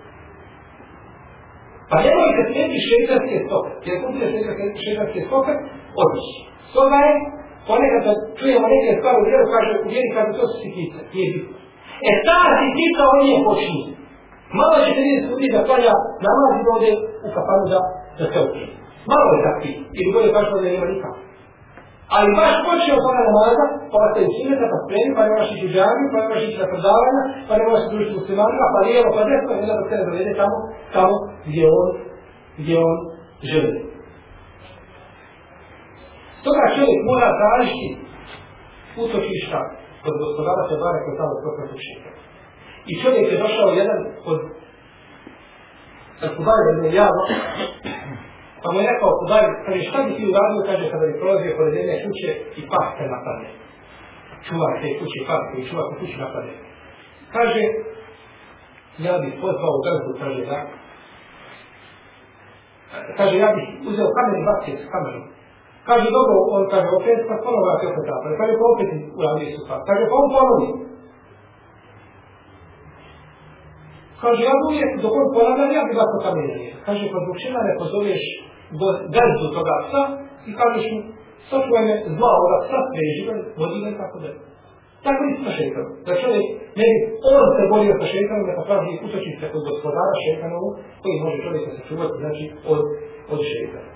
[1.91, 3.71] Pa nemoj se slijeti šeitanske stoke.
[3.87, 4.27] Jer ako bude
[4.85, 5.53] šeitanske stope,
[6.03, 6.43] odlično.
[6.71, 7.13] Stoga je,
[7.69, 11.29] ponekad da čujemo neke stvari u vjeru, kaže u vjeri kada to su sitnice, nije
[11.35, 11.57] bitno.
[12.09, 13.87] E ta sitnica on je počinje.
[14.59, 15.93] Malo ćete vidjeti ljudi da klanja
[16.27, 16.93] namaz i ode
[17.27, 17.81] u kafanu da,
[18.19, 18.67] da se opije.
[19.13, 21.28] Malo je takvi, ili bolje kaže da nema nikako.
[22.17, 25.65] Ali baš počeo pa od namaza, pa vas se učinete, pa spremi, pa nemaš ići
[25.69, 29.23] u džami, pa nemaš ići na predavanja, pa nemaš se družiti muslimanima, pa lijevo, pa
[29.29, 30.59] desno, i onda da se ne dovede tamo,
[30.97, 31.15] tamo
[31.47, 31.89] gdje on,
[32.61, 32.99] gdje on
[33.51, 33.75] želi.
[36.41, 37.89] Stoga čovjek mora tražiti
[39.05, 39.61] utočišta
[40.03, 42.11] kod gospodara se bare kod tamo kod utočišta.
[42.91, 44.01] I čovjek je došao jedan
[44.33, 44.41] od
[46.37, 47.25] Kubaj da je javno,
[48.63, 51.75] pa mu je rekao Kubaj, kaže šta bi ti uradio, kaže kada bi prolazio pored
[51.75, 53.49] jedne kuće i pas te napadne.
[54.47, 56.55] Čuvar te kuće, pas koji čuvar te kuće napadne.
[57.35, 57.63] Kaže,
[59.07, 60.59] ja bih pozvao gazdu, kaže da,
[63.19, 65.27] kaže ja bih uzeo kamer i bacio s kamerom
[65.89, 68.37] Kaže, dobro, on kaže, opet, pa ponovno vrati opet napadne.
[68.41, 69.81] Kaže, pa opet uradio su pas.
[69.89, 70.69] Kaže, pa on ponovi.
[74.23, 76.69] Kaže, ja uvijek, dok on ponavljam, ja bi vas kamenje.
[76.87, 78.23] Kaže, pa zbog čega ne pozoveš
[79.17, 80.03] gazdu toga psa
[80.49, 81.01] i kažeš mu,
[81.49, 84.31] sačuvaj me zla ovoga psa, preži ga, vodi me tako da.
[85.07, 85.93] Tako i sa šeitanom.
[86.07, 86.47] Da čovjek
[86.81, 86.99] ne bi
[87.33, 90.69] on se borio sa šeitanom, da traži utoči se kod gospodara šeitanovu,
[91.03, 92.81] koji može čovjeka sačuvati, znači, od,
[93.33, 93.91] od šeitana.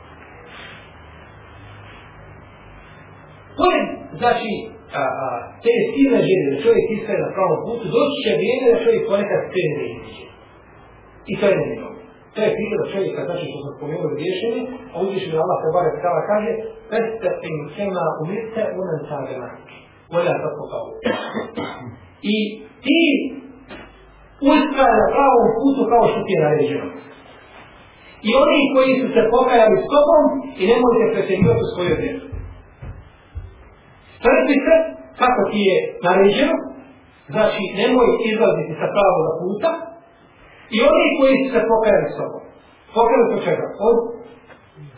[3.59, 4.51] Pored, znači,
[5.01, 5.27] a, a,
[5.64, 9.40] te silne žene, da čovjek iskaje na pravom putu, doći će vrijeme da čovjek ponekad
[9.53, 10.27] krene da iziđe.
[11.31, 11.88] I to je nemino.
[12.35, 16.20] To je priroda čovjeka, znači što smo spomenuli rješenje, a uzvišen Allah se bare skala
[16.31, 16.53] kaže,
[16.90, 19.48] Peste in kema umirte unan sagana.
[20.12, 20.87] Volja tako kao.
[22.35, 22.37] I
[22.85, 23.01] ti
[24.51, 26.88] ustraje na pravom putu kao što ti je naređeno.
[28.29, 30.25] I oni koji su se pokajali s tobom
[30.61, 32.22] i nemojte pretjerivati u svojoj vjeru.
[34.25, 34.77] Trpi se
[35.23, 36.57] kako ti je naređeno,
[37.35, 39.71] znači nemoj izlaziti sa pravog puta,
[40.77, 42.43] i oni koji su se pokajali s tobom.
[42.97, 43.67] Pokajali su čega?
[43.89, 43.97] Od,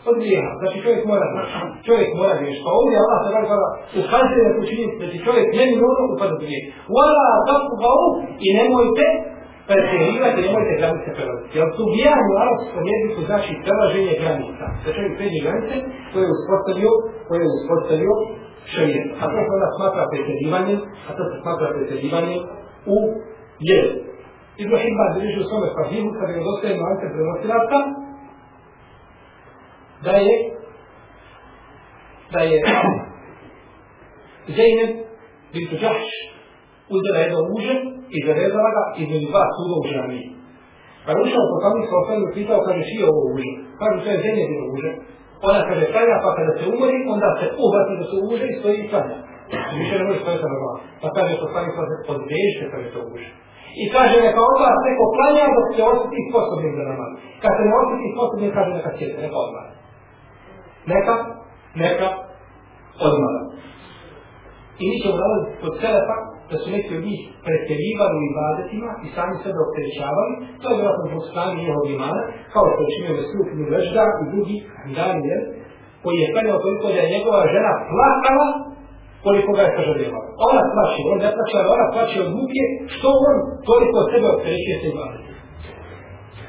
[0.09, 0.51] od grijeha.
[0.59, 1.53] Znači čovjek mora znači,
[1.87, 2.59] čovjek mora griješ.
[2.65, 3.67] Pa ovdje Allah se kaže kada
[4.01, 6.63] ukazuje na počinjenje, znači čovjek ne mi ono upada u grijeh.
[6.95, 7.93] Vala, tako ga
[8.45, 9.05] i nemojte
[9.69, 11.53] pretjerivati, nemojte granice prelaziti.
[11.57, 14.65] Jer tu bijani u arabskom jeziku znači prelaženje granica.
[14.65, 15.75] Znači, da čovjek pređe granice
[16.11, 16.91] koje je uspostavio,
[17.27, 18.13] koje je uspostavio
[18.73, 19.07] šarijet.
[19.21, 22.41] A to se onda smatra pretjerivanjem, a to se smatra pretjerivanjem
[22.95, 22.97] u
[23.65, 23.91] vjeru.
[24.61, 27.79] Ibn Hibban drži u svome sahihu, kada je dostaje mance prenosilaca,
[30.05, 30.35] da je
[32.33, 32.57] da je
[34.57, 34.91] Zeynep
[35.53, 36.07] bintu Đahš
[36.95, 37.75] uzela jedno muže
[38.15, 40.27] i zarezala ga između dva suda u žaniji.
[41.03, 43.51] Pa je ušao po tamo sa osam i pitao, kaže, šije ovo muže?
[43.79, 44.91] Kaže, to je Zeynep bintu muže.
[45.47, 48.77] Ona kaže, klanja, pa kada se umori, onda se uhvati da se uže i stoji
[48.81, 49.17] i klanja.
[49.49, 50.79] Znači, više ne može stojiti na normalno.
[51.01, 53.29] Pa kaže, to stani sa se podvežite, kada se uže.
[53.83, 57.11] I kaže, neka od vas neko klanja dok se osjeti sposobnim za namaz.
[57.41, 59.71] Kad se ne osjeti sposobnim, kaže, neka sjeti, neka odmara.
[60.91, 61.15] Neka,
[61.83, 62.07] neka
[63.07, 63.41] odmara.
[64.81, 66.17] I mi ćemo nalaziti kod selefa
[66.49, 71.05] da su neki od njih pretjerivali u ibadetima i sami sebe opterećavali, to je vjerojatno
[71.11, 72.21] zbog stanje njihovog imana,
[72.53, 74.57] kao što je činio Vesuh ibn Vežda i drugi
[74.97, 75.41] Daniel,
[76.03, 78.47] koji je klanjao toliko da je njegova žena plakala
[79.25, 80.27] koliko ga je sažaljevala.
[80.49, 82.63] Ona plaće, on ne plaće, ali ona plaće od muke,
[82.95, 83.35] što on
[83.69, 85.41] toliko od sebe opterećuje se ibadetima.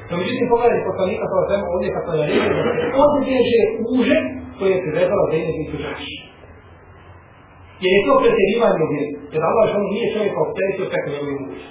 [0.09, 3.61] No, međutim, pogledajte poslanika sa ovim ovdje kako je rekao da se odbježe
[3.95, 4.17] uže
[4.57, 6.15] koje je privezala za jednog biti žaši.
[7.83, 9.11] Jer je to pretjerivanje u vjeru.
[9.33, 11.67] Jer Allah što nije čovjek opteretio kako njegovi muži.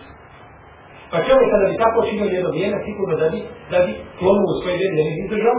[1.11, 3.39] Pa čovjek kada bi tako činio jedno vrijeme, sigurno da bi,
[3.73, 5.59] da bi klonuo u svoje vjeri, da bi izdržao.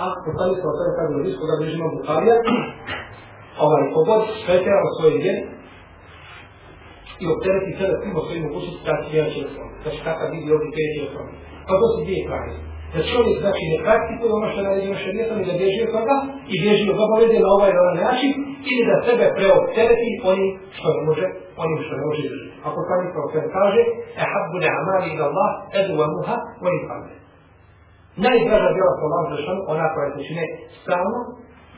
[0.00, 2.36] A poslanik sa sada kada u risku da bi žima Bukarija,
[3.66, 5.42] ovaj pogod pretjera u svoje vjeri,
[7.22, 9.70] i optereti sebe svima svojim mogućnosti, da će vjerati će svom.
[9.84, 11.28] Da će takav vidi ovdje peći o svom.
[11.66, 12.56] Pa to su dvije kranje.
[12.94, 16.16] Da čovjek znači ne praktikuje ono što radi naredimo šarijetom i da bježi od toga
[16.52, 18.30] i bježi od obaveze na ovaj ili način
[18.70, 21.26] ili da sebe preoptereti onim što ne može,
[21.62, 22.52] onim što ne može držati.
[22.68, 23.82] Ako sami kao sve kaže,
[24.22, 26.36] e habbu ne amali ila Allah, edu wa muha,
[26.68, 27.14] onim kamne.
[28.26, 30.44] Najdraža djela po Allah zašan, ona koja se čine
[30.80, 31.20] stalno,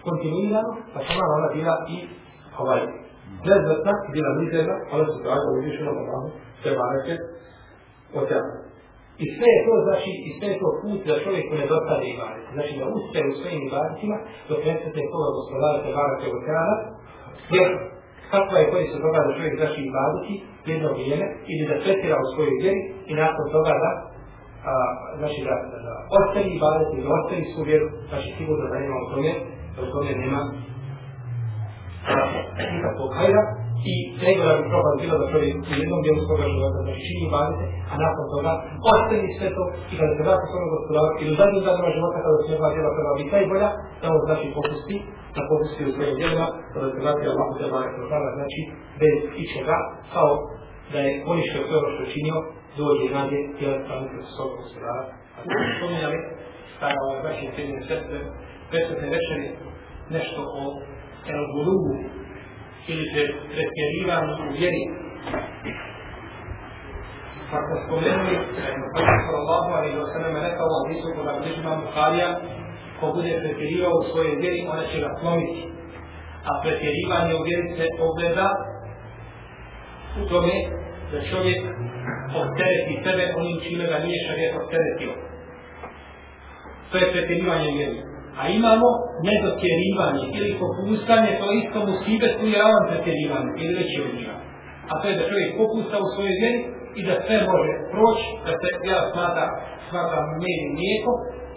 [0.06, 1.96] kontinuirano, pa sama ona bila i
[2.62, 2.80] ovaj
[3.48, 6.28] lezzetna, bila mizerna, ona se draga uvišeno na Allahu,
[6.60, 7.14] sve bareke,
[8.18, 8.52] od tebe.
[9.22, 12.44] I sve je to, znači, i sve je to put da čovjeku ne dostane ibadet.
[12.56, 14.16] Znači, da uspe u svojim ibadetima,
[14.48, 16.76] dok ne se toga gospodara te vara te okrana,
[17.56, 17.68] jer
[18.32, 20.34] kakva je koji se toga da čovjek znači ibadeti
[20.70, 23.90] jedno vrijeme, ili da pretira u svojoj vjeri i nakon toga da
[24.70, 24.74] a,
[25.18, 29.06] znači da, da, da ostavi ibadeti, da ostavi svoju vjeru, znači sigurno da nema u
[29.12, 29.32] tome,
[29.74, 30.40] da u tome nema
[32.74, 33.42] nikakvog hajda
[33.92, 33.94] i
[34.24, 37.94] najgora bi propad bilo da čovjek u jednom dijelu svoga života da čini bavite, a
[38.04, 38.52] nakon toga
[38.92, 42.36] ostavi sve to i kada se vrati svojom gospodaru ili u zadnjim danima života kada
[42.38, 43.68] se njegova djela treba biti najbolja,
[44.00, 44.96] da on znači popusti,
[45.36, 48.60] da popusti u svojim djelima, kada se vrati Allah u teba nekog dana, znači
[49.00, 49.76] bez ičega,
[50.14, 50.30] kao
[50.92, 52.36] da je poništio sve ono što je činio,
[52.78, 55.02] dođe i nađe djela strane kroz svog gospodara.
[55.36, 56.18] A to smo spominjali,
[56.80, 58.18] kada ovaj vaše cijeljene sestre,
[58.70, 59.46] presvetne večeri,
[60.16, 60.62] nešto o
[61.34, 61.92] el gulubu
[62.92, 64.82] ili se pretjerivamo u vjeri.
[67.50, 71.72] Pa smo spomenuli da je Muhammed sallallahu alaihi wa sallam rekao u hadisu kod Abdižima
[71.82, 72.30] Bukharija
[73.00, 75.62] ko bude pretjerivao u svojoj vjeri, ona će ga slomiti.
[76.48, 78.48] A pretjerivanje u vjeri se ogleda
[80.20, 80.56] u tome
[81.10, 81.60] da čovjek
[82.42, 85.12] optereti sebe onim čime ga nije šarijet opteretio.
[86.90, 88.88] To je pretjerivanje u vjeri a imamo
[89.28, 94.34] nedotjerivanje ili popustanje, to je isto musibet koji je ravan pretjerivanje ili veći od njega.
[94.90, 96.60] A to je da čovjek popusta u svojoj vjeri
[96.98, 99.44] i da sve može proći, da se ja smata,
[99.94, 101.12] smata med i mlijeko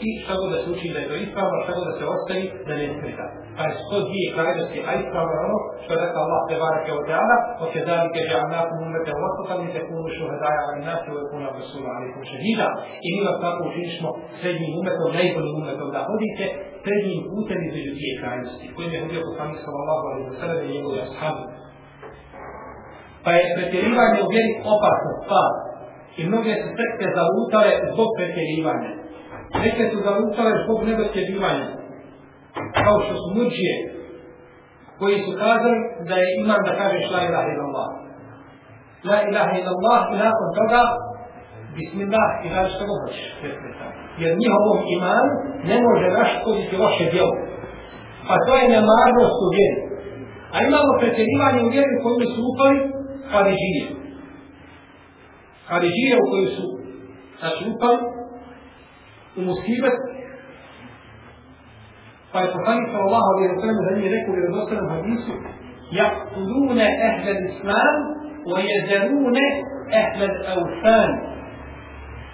[0.08, 2.44] i šta god da se uči da je to ispravno, šta god da se ostavi,
[2.68, 3.26] da ne smeta.
[3.56, 6.92] Pa je sto dvije krajnosti, a ispravno je ono što je rekao Allah te barake
[7.00, 10.80] od jana, o će dali keže anakum umete u vasota, mi te kunu šuhedaja ali
[10.88, 12.68] nas je uvijek ekuna rasula ali kun šehida.
[13.06, 16.46] I mi vas tako učinišmo srednjim umetom, najboljim umetom da hodite,
[16.84, 21.00] srednjim putem između dvije krajnosti, kojim je hodio poslanik sallallahu alaihi wa sallam i njegovi
[21.06, 21.44] ashabi.
[23.24, 25.52] Pa je pretjerivanje u vjeri opasno stvar.
[26.20, 28.92] I mnoge su sekte zalutale zbog pretjerivanja.
[29.64, 31.68] Neke su zalutale zbog nedotjerivanja.
[32.84, 33.76] Kao što su muđije,
[35.00, 37.90] koji su kazali da je imam da kažeš la ilaha ila Allah.
[39.10, 40.82] La ilaha ila Allah i nakon toga
[41.78, 43.20] Bismillah i radi što hoćeš.
[44.22, 45.32] Jer njihovom imanu
[45.70, 47.36] ne može raškoditi loše djelo.
[48.28, 49.82] Pa to je nemarnost u vjeri.
[50.54, 52.80] A imamo pretjerivanje u vjeri koju su upali
[53.32, 54.07] pa ne živjeti.
[55.70, 56.78] خارجية وكويسو
[57.44, 57.92] أشوفا
[59.38, 59.92] ومصيبة
[62.32, 65.34] فيتصنف صلى الله عليه وسلم الذي إلى مصر حديثه
[65.94, 67.96] يقتلون أهل الإسلام
[68.54, 69.36] ويزنون
[69.94, 71.10] أهل الأوثان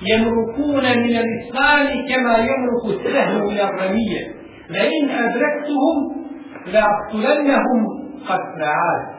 [0.02, 4.22] يمرقون من الإسلام كما يمرق السهل من الرمية
[4.70, 6.26] لئن أدركتهم
[6.68, 7.86] لأقتلنهم
[8.28, 9.14] قتل عاد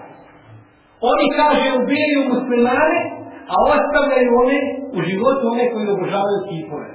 [1.05, 3.01] Oni kažu, ubijaju muslimane
[3.53, 4.59] a ostavljaju one
[4.97, 6.89] u životu one koji obožavaju kipove.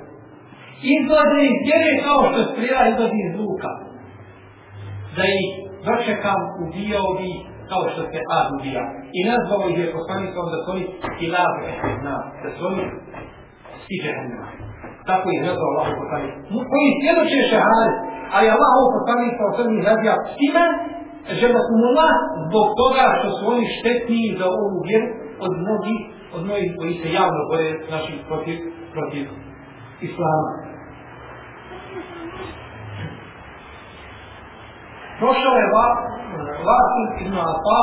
[0.95, 3.71] Izlaze iz vjere kao što strela izlazi iz luka.
[5.15, 5.47] Da ih
[5.87, 7.31] dočekam ubijao bi
[7.71, 8.83] kao što se Ad ubija.
[9.17, 10.83] I nazvao ih je poslanikom da su oni
[11.27, 12.83] ilabe ehna, da su oni
[13.83, 14.47] stiže hennema.
[15.09, 16.33] Tako ih nazvao Allah poslanik.
[16.71, 17.93] Koji svjedoče šehade,
[18.35, 20.71] ali Allah poslanik sa osrmi razija stimen
[21.41, 22.13] želekumullah
[22.45, 25.09] zbog toga što su oni štetni za ovu vjeru
[25.45, 25.99] od mnogih,
[26.35, 28.57] od mnogih koji se javno bore naših protiv,
[28.93, 29.25] protiv
[30.07, 30.51] islama.
[35.19, 35.67] Prošao je
[36.69, 37.81] Vasil ibn Alfa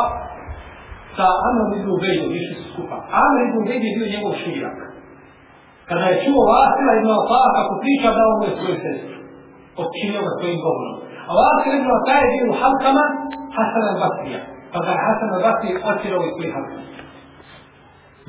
[1.16, 2.96] sa Amr ibn Ubejdom, više su skupa.
[3.24, 4.78] Amr ibn Ubejd je bio njegov širak.
[5.88, 9.16] Kada je čuo Vasila ibn Alfa kako priča, dao mu je svoju sestru.
[9.82, 10.96] Odčinio ga svojim govorom.
[11.28, 13.04] A Vasil ibn Alfa je bio u Halkama,
[13.56, 14.40] Hasan al-Basrija.
[14.72, 16.95] Pa da je Hasan al-Basrija otirao i koji Hasan.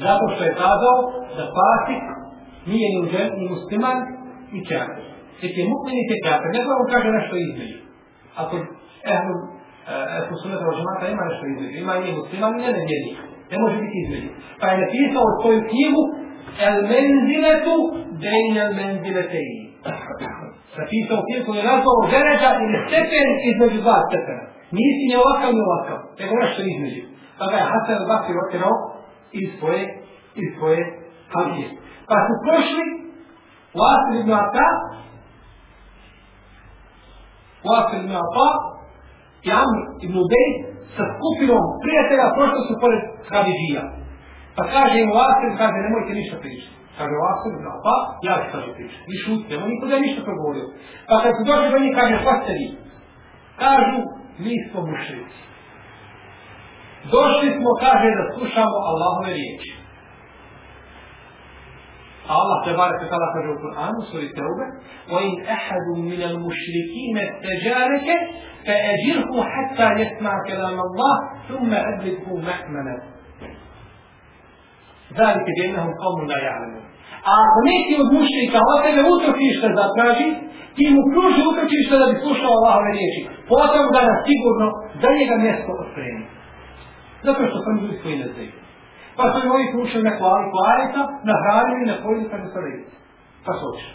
[0.06, 0.98] Zato što je kazao
[1.38, 2.06] da Fasik
[2.72, 3.98] nije ni uđen, ni musliman,
[4.54, 5.06] ni čakir.
[5.42, 6.50] Tek je mukmin i tek čakir.
[6.56, 7.78] Neko vam kaže nešto između.
[8.42, 8.54] Ako
[9.16, 9.36] ehlu,
[9.92, 11.76] eh, ehlu sunnata od žemata ima nešto između.
[11.84, 13.12] Ima i musliman i ne nevjeri.
[13.52, 14.30] Ne može biti između.
[14.60, 16.04] Pa je napisao svoju knjigu
[16.68, 17.76] El menziletu
[18.24, 19.58] dejn el menzileteji.
[20.82, 24.44] Napisao knjigu koju je nazvao deređa ili stepen između dva stepena.
[24.78, 27.04] Nisi ni ovakav ni ovakav, nego nešto između.
[27.38, 28.76] Pa ga je Hasan al-Basri otirao
[29.32, 29.84] iz svoje,
[30.36, 30.82] iz svoje
[31.34, 31.70] halije.
[32.10, 32.86] Pa su prošli
[33.78, 34.68] u Asir ibn Ata,
[37.68, 38.50] u Asir ibn Ata,
[39.48, 40.50] i Amr ibn Ubej,
[40.96, 43.84] sa skupinom prijatelja prošli su pored Hadidija.
[44.56, 46.76] Pa kaže im u Asir, kaže, nemojte ništa pričati.
[46.98, 49.04] Kaže u Asir ibn Ata, ja ću kaže pričati.
[49.12, 50.68] Vi šutite, on niko da je ništa progovorio.
[51.10, 52.68] Pa kad su došli do njih, kaže, pa ste vi?
[53.64, 54.00] Kažu,
[54.46, 55.40] mi smo mušrici.
[57.14, 59.72] Došli smo, kaže, da slušamo Allahove riječi.
[62.36, 64.66] Allah te barek tada kaže u Kur'anu, suri Teube,
[65.14, 68.08] وَإِنْ أَحَدٌ مِنَ الْمُشْرِكِينَ اسْتَجَارَكَ
[68.68, 71.16] فَأَجِرْهُ حَتَّى يَسْمَعْ كَلَامَ اللَّهِ
[71.50, 72.96] ثُمَّ أَدْلِكْهُ مَحْمَنًا
[75.20, 76.86] ذَلِكَ بِأَنَّهُمْ قَوْمٌ لَا يَعْلَمُونَ
[77.30, 80.30] A ako neki od mušrika od tebe utočište zatraži,
[80.78, 83.22] ti mu pruži utočište da bi slušao Allahove riječi.
[83.52, 84.68] Potom da nas sigurno
[85.02, 86.37] za njega mjesto ospremi.
[87.26, 88.54] Zato što sam ljudi koji ne znaju.
[89.18, 92.70] Pa su i ovi kušali na aliku ajeta, nahranili na pojeli, pa ne sada.
[93.46, 93.88] Pa su oči.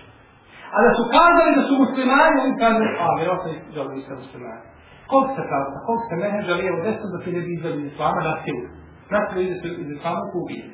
[0.75, 4.63] A da su kazali da su muslimani, oni kazali, a, vjerojatno i želi da muslimani.
[5.11, 7.89] Koliko se kazali, koliko se mene želi, evo desno da ti ne bi izveli iz
[7.93, 8.65] islama na silu.
[9.13, 10.65] Na silu ide se iz islama ko ubije.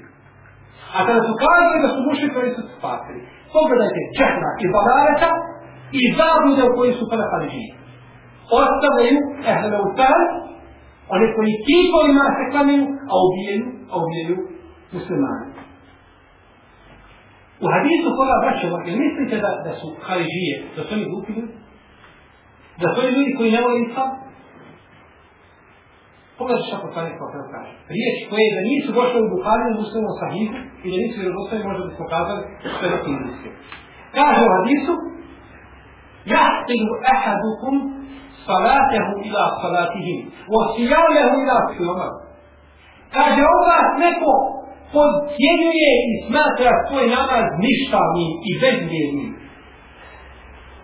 [0.97, 3.21] A kada su kazali da su muši koji su spasili.
[3.57, 5.31] Pogledajte, čehna i balareta
[6.01, 7.71] i zabude u koji su pada haliđini.
[8.61, 9.19] Ostavljaju
[9.53, 9.91] ehle u
[11.15, 14.37] one koji kipovima se klanjaju, a ubijaju, a ubijaju
[14.97, 15.47] muslimani.
[17.65, 21.55] U hadisu koga vraćamo, jer mislite da, da su haliđije, da su oni glupi ljudi?
[22.83, 24.11] Da su oni ljudi koji ne voli islam?
[26.39, 27.73] Pogledaj šta poslanik kao kada kaže.
[27.97, 31.85] Riječ koje da nisu došle u Buhari Buhariju, muslimom sahihu, i da nisu vjerozostavili, možda
[31.91, 32.43] bismo kazali
[32.75, 33.51] što je neki indijski.
[34.19, 34.95] Kaže u hadisu,
[36.33, 37.75] يحقن أحدكم
[38.47, 40.19] صلاته إلى صلاتهم
[40.53, 42.11] وصيامه إلى صيامه.
[43.17, 44.35] Kaže, on vas neko
[44.95, 49.31] podcijenjuje i smatra svoj namaz ništavnim i bezvrijednim.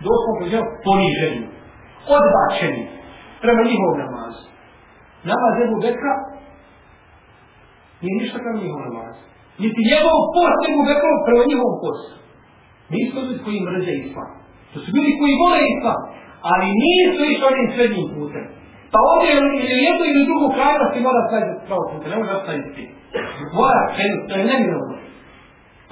[0.05, 1.45] Doslovno kažemo poniženim,
[2.17, 2.87] odbačenim
[3.43, 4.35] prema njihov namaz.
[5.31, 6.15] Namaz Ebu Bekra
[8.03, 9.15] nije ništa prema njihov namaz.
[9.63, 12.07] Niti njegov post Ebu Bekra prema njihov post.
[12.91, 14.44] Mi smo ljudi koji mrze islam.
[14.75, 16.01] To su ljudi koji vole islam,
[16.51, 18.45] ali nisu išli onim srednjim putem.
[18.93, 22.83] Pa ovdje ili jedno ili drugo krajnosti mora staviti pravo putem, ne može ostaviti
[23.59, 24.95] mora krenuti, to je neminovno.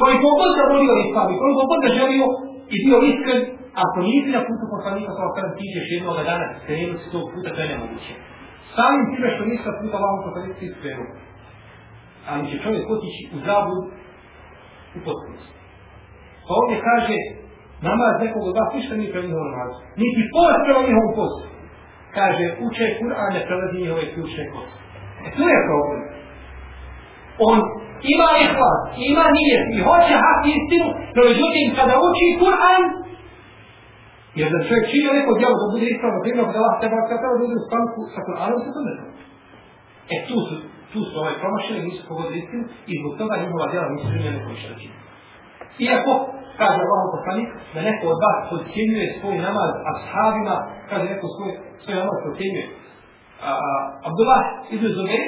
[0.01, 2.27] Koliko god da volio islam i koliko god da želio
[2.75, 3.41] i bio iskren,
[3.85, 7.49] ako nisi na putu poslanika kao kada ti ideš jednog dana krenuti s tog puta,
[7.55, 8.13] to je nemoguće.
[8.77, 11.07] Samim time što nisi na puta vam poslanika ti skrenu.
[12.31, 13.77] Ali će čovjek otići u zabu
[14.97, 15.53] u potpunosti.
[16.47, 17.17] Pa ovdje kaže,
[17.89, 19.79] namaz nekog od vas ništa nije prema njihovom namazu.
[20.03, 21.45] Niti post prema njihovom postu.
[22.17, 24.79] Kaže, uče Kur'an ne prelazi njihove ključne kosti.
[25.27, 26.03] E tu je problem
[27.49, 27.59] on
[28.15, 28.81] ima ihlas,
[29.11, 32.83] ima nije, i hoće hati istinu, no međutim kada uči Kur'an,
[34.39, 37.35] jer da čovjek čini neko djelo da bude ispravno primjer, da Allah teba kada treba
[37.35, 38.81] da bude u stanku sa Kur'anom, sa to.
[40.15, 40.55] E tu su,
[40.93, 44.57] tu su ovaj promašili, nisu pogodili istinu i zbog toga njihova djela nisu primjene koji
[44.61, 44.97] će da čini.
[45.87, 46.13] Iako,
[46.61, 50.57] kaže Allah poslanik, da neko od vas podcjenjuje svoj namaz ashabima,
[50.91, 52.67] kaže neko svoj, svoj namaz podcjenjuje.
[54.09, 54.43] Abdullah
[54.75, 55.25] ibn Zubair,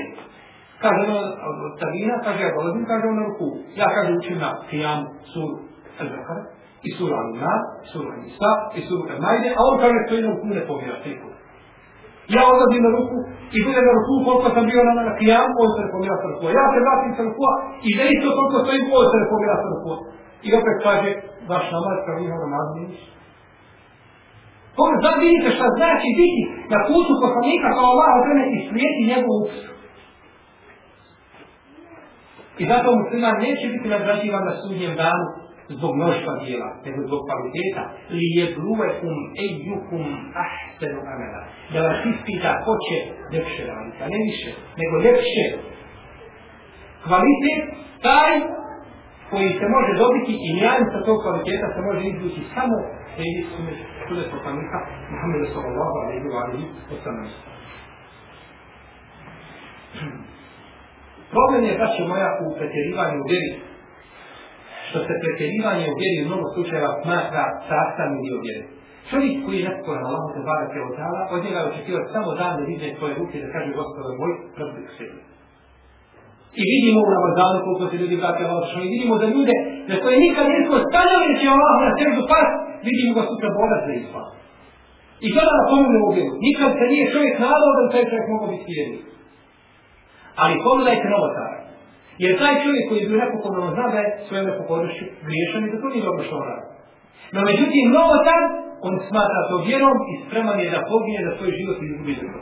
[0.84, 1.20] Kaže ono
[1.66, 3.48] od Tabina, kaže ja dolazim, kaže ono ruku.
[3.80, 5.54] Ja kaže učim na Kijamu, suru
[6.00, 6.42] El-Bekara,
[6.88, 10.30] i suru Al-Nar, i suru Al-Nisa, i suru Al-Majde, a on kaže to je na
[10.34, 11.28] ruku ne pomira, triku.
[12.34, 13.16] Ja odlazim na ruku
[13.56, 16.26] i bude na ruku koliko sam bio na, na Kijamu, on se ne pomira sa
[16.32, 16.44] ruku.
[16.58, 17.44] Ja se vratim sa ruku
[17.88, 19.92] i da isto koliko stojim, on se ne pomira sa ruku.
[20.46, 21.10] I opet kaže,
[21.50, 22.98] vaš namaz, kao njihov namaz, niš.
[24.76, 26.42] Kako sad vidite šta znači biti
[26.72, 29.70] na putu poslanika kao Allah odrene i slijeti njegovu upsu.
[32.62, 35.26] I zato musliman neće biti nagrađivan na sudnjem danu
[35.76, 37.82] zbog mnoštva dijela, nego zbog kvaliteta.
[38.16, 39.16] Li je bluvekum
[39.46, 40.04] ejukum
[40.44, 41.42] ahsenu amela.
[41.72, 42.96] Da vas ispita ko će
[43.32, 45.44] ljepše raditi, a ne više, nego lepše.
[47.06, 47.60] Kvalitet
[48.06, 48.32] taj
[49.34, 52.76] koji se može dobiti i nijanca tog kvaliteta se može izvući samo
[53.16, 54.78] da ide sunet sunet poslanika
[55.12, 57.28] Muhammeda sallallahu alaihi wa alihi wa sallam.
[61.34, 63.52] Problem je, braćo moja, u pretjerivanju u vjeri.
[64.88, 68.64] Što se pretjerivanje u vjeri u mnogo slučajeva smatra sastavni dio vjeri.
[69.10, 72.52] Čovjek koji je neskoran Allah te barake od tala, od njega je očekivati samo dan
[72.58, 75.33] da vidne svoje ruke da kaže gospodo moj, prvi k sebi.
[76.60, 79.54] I vidimo u Ramazanu koliko se ljudi vrati Allah što i vidimo da ljude
[79.88, 82.48] za koje nikad nismo stanjali će Allah na srdu pas,
[82.88, 84.28] vidimo ga sutra boga za islam.
[85.26, 88.46] I kada na pomenu u vjeru, nikad se nije čovjek nadao da taj čovjek mogu
[88.52, 89.04] biti vjernik.
[90.42, 91.58] Ali pogledajte novotara.
[92.22, 95.76] Jer taj čovjek koji je bio nepokorno zna da je svojom nepokornošću griješan i da
[95.80, 96.66] to nije dobro što on radi.
[97.34, 98.40] No međutim, novotar,
[98.86, 102.40] on smatra to vjerom i spreman je da pogine da svoj život izgubi za to.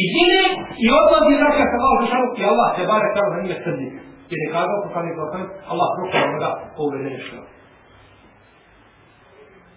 [0.00, 0.40] I zine
[0.82, 3.88] i odlazi vraća sa malo dušanu i Allah se bare kao za njime srdi.
[4.30, 5.88] Jer je kazao po sami poslani, Allah
[6.26, 7.36] onoga ko uvede nešto.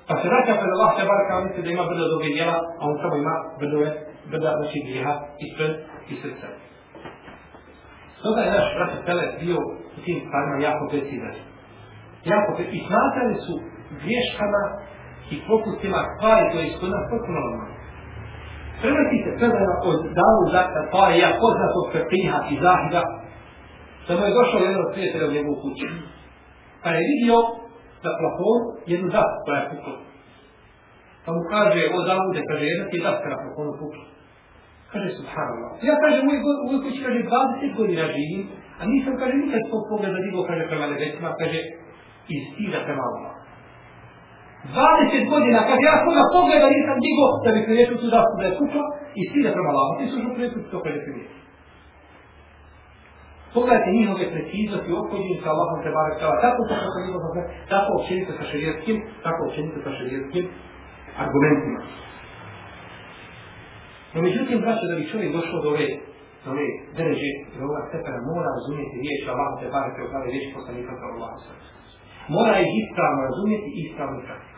[0.08, 2.82] Pa se vraća pred Allah se bare kao misli da ima brdo dobe djela, a
[2.90, 3.90] on samo ima brdove,
[4.32, 5.14] brda znači grijeha
[5.46, 5.74] ispred
[6.12, 6.48] i srca.
[8.20, 9.60] Stoga je naš brat Tele bio
[9.98, 11.36] u tim stvarima jako precizan.
[12.34, 12.78] Jako precizan.
[12.78, 13.54] I smatrali su
[14.02, 14.64] griješkama
[15.34, 17.71] i propustima stvari koje su kod nas potpuno normalno.
[18.82, 23.04] Prenosi se predana od davu zakta, pa je ja poznat od Fepriha i Zahida,
[24.08, 25.88] da mu je došao jedan od prijatelja u njegovu kuću.
[26.84, 27.38] Pa je vidio
[28.06, 28.60] na plafon
[28.92, 29.96] jednu dasku koja je pukla.
[31.26, 34.06] Pa mu kaže, o zavude, kaže, jedna ti je daska na plafonu pukla.
[34.92, 35.72] Kaže, subhanallah.
[35.90, 38.42] Ja kaže, moj, moj kući, kaže, 20 godina živim,
[38.80, 41.60] a nisam, kaže, nikad svog pogleda digao, kaže, prema nebesima, kaže,
[42.36, 43.31] iz stida prema Allah.
[44.70, 48.58] 20 godina, kad ja koga pogleda nisam digo, da bi priješao tu dasku da je
[48.60, 48.86] kukla,
[49.20, 49.92] iz stida prema lavu.
[49.98, 51.42] Ti su žu priješao to kaže priješao.
[53.56, 56.36] Pogledajte njihove preciznosti i ophođenje sa Allahom te barek tala.
[56.46, 57.44] Tako to kako njihova zove,
[57.74, 60.46] tako općenito sa šarijatskim, tako općenito sa šarijatskim
[61.24, 61.82] argumentima.
[64.14, 65.88] No međutim, braćo, da bi čovjek došao do ove,
[66.44, 70.94] do ove dreže, do ova stepena, mora razumjeti riječ Allahom te barek tala, riječ poslanika
[71.00, 71.32] kao Allah
[72.36, 74.51] Mora ih ispravno razumjeti i ispravno praktikovati.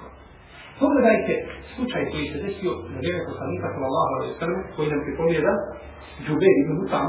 [0.81, 1.35] Pogledajte
[1.75, 4.07] slučaj koji se desio na vrijeme poslanika kao Allah
[4.75, 5.55] koji nam pripomije da
[6.25, 7.09] Džubeir ibn Mutam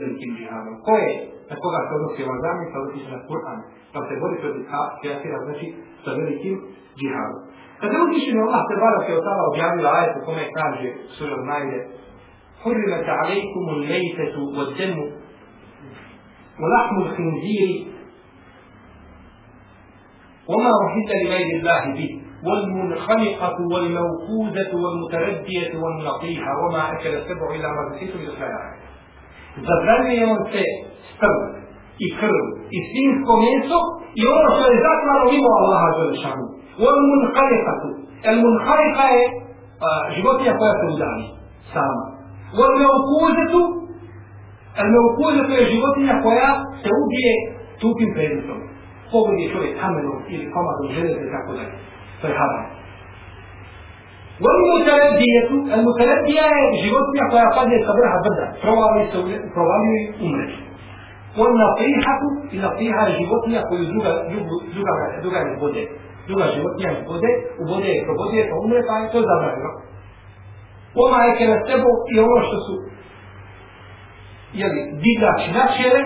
[0.00, 0.74] velikim džihadom.
[0.86, 1.10] Ko je
[1.50, 3.58] na koga se odnosi ova zamljica, odnosi se na Kur'an,
[3.92, 4.64] pa se bori protiv
[5.04, 5.66] kafira, znači
[6.02, 6.54] sa velikim
[6.98, 7.40] džihadom.
[7.80, 11.32] Kad je uzvišen Allah se bada se od tada objavila ajet u kome kaže sura
[11.40, 11.78] od najde
[12.62, 15.06] Hurrimet alaikum ul lejtetu od demu
[16.60, 17.86] ولحم الخنزير
[20.49, 22.09] وما أحل لغير الله به
[22.47, 28.87] والمنخنقة والموقوذة والمتردية والنطيحة وما أكل السبع إلا ما ذكيتم للخيار
[29.67, 30.63] zabranjuje on se
[31.11, 31.39] strv
[32.05, 32.45] i krv
[32.77, 33.79] i svinsko meso
[34.19, 36.45] i ono što je zaklano mimo Allaha Đelešanu.
[36.79, 37.89] U onom munharifatu.
[38.29, 39.23] El munharifa je
[40.15, 41.25] životinja koja se udani
[41.73, 42.03] sama.
[42.63, 43.61] Onom meukuzetu
[44.81, 46.49] El meukuzetu je životinja koja
[46.81, 47.33] se ubije
[47.81, 48.59] tupim predmetom.
[49.11, 51.73] Pogodi čovjek kamenom ili komadom železe i tako dalje.
[52.21, 52.65] To je haram.
[54.43, 56.47] والمتردية المتردية
[56.83, 59.17] životinja koja padne sa vrha brda, provali se,
[59.55, 60.47] provaluje i umre.
[61.39, 62.19] والنطيحة
[62.55, 64.93] i natiha je životinja koju druga, druga, druga,
[65.23, 65.83] druga iz vode.
[66.27, 67.31] Druga životinja iz vode,
[67.61, 69.71] u vode je probodije, pa umre, pa je to zabranjeno.
[71.03, 72.73] Oma je kele sebo i ono što su
[74.61, 76.01] jeli, divljači načele,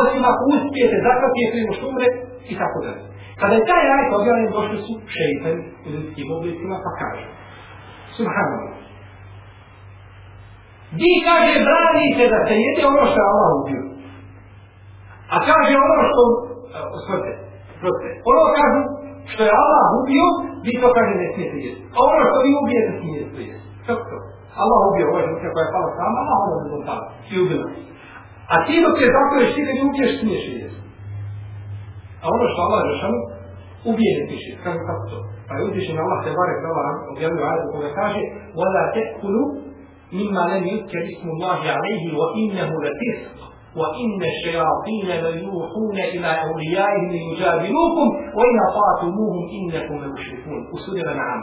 [0.00, 2.08] osim ako uspijete zakratiti prije što umre
[2.52, 3.02] i tako dalje.
[3.40, 7.26] Kada je taj ajet objavljen, došli su šeitani u ljudskim oblicima, pa kažu.
[8.18, 8.74] Subhanallah.
[11.00, 13.82] Vi kaže branite da se jede ono što je Allah ubio.
[15.34, 16.22] A kaže ono što,
[16.76, 17.32] e, osvrte,
[17.78, 18.80] smrte, ono kažu
[19.32, 20.26] što je Allah ubio,
[20.64, 21.84] vi to kaže ne smijete jesti.
[21.96, 23.68] A ono što vi ubijete smijete jesti.
[23.86, 24.18] Kako to?
[24.62, 26.82] Allah ubio ovaj žutka koja je pala sama, a ona je zbog
[27.32, 27.66] i ubila.
[27.72, 27.80] se.
[28.52, 30.82] A ti dok je zakoješ ti da ne ubiješ, smiješ jesti.
[32.22, 33.18] A ono što Allah je rešano,
[33.90, 34.50] ubije ne piše.
[34.64, 35.18] Kako, kako to?
[35.46, 38.22] Pa je uzvišen Allah se barek dala objavio ajetu koga kaže
[38.58, 39.48] وَلَا تَكُلُوا
[40.18, 43.36] مِمَّا لَمْ يُذْكَرِ اسْمُ اللَّهِ عَلَيْهِ وَإِنَّهُ لَفِسْقٌ
[43.80, 48.06] وَإِنَّ الشَّيَاطِينَ لَيُوحُونَ إِلَى أَوْلِيَائِهِمْ لِيُجَادِلُوكُمْ
[48.38, 51.40] وَإِنْ أَطَعْتُمُوهُمْ إِنَّكُمْ لَمُشْرِكُونَ Usudila na'am.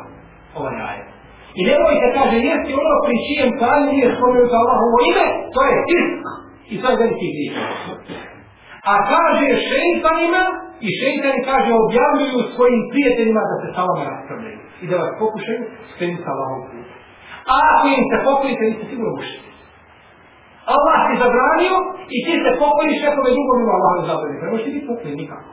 [0.57, 1.07] Ovaj ajet.
[1.59, 3.49] I nemojte, kaže, jesti ono pri čijem
[3.89, 5.25] nije spomenuto Allahovo ime,
[5.55, 6.23] to je fisk.
[6.71, 7.55] I to je veliki grijeh.
[8.91, 10.43] A kaže šeitanima,
[10.87, 14.59] i šeitani kaže objavljuju svojim prijateljima da se sa vama raspravljaju.
[14.83, 15.61] I da vas pokušaju
[15.91, 16.91] skrenuti sa Allahom putu.
[17.51, 19.49] A ako im se pokojite, vi ste sigurno mušiti.
[20.75, 21.75] Allah ti zabranio
[22.15, 24.43] i ti se pokojiš nekome drugom ima Allah ne zabranio.
[24.43, 25.49] Ne možete biti pokojni nikako.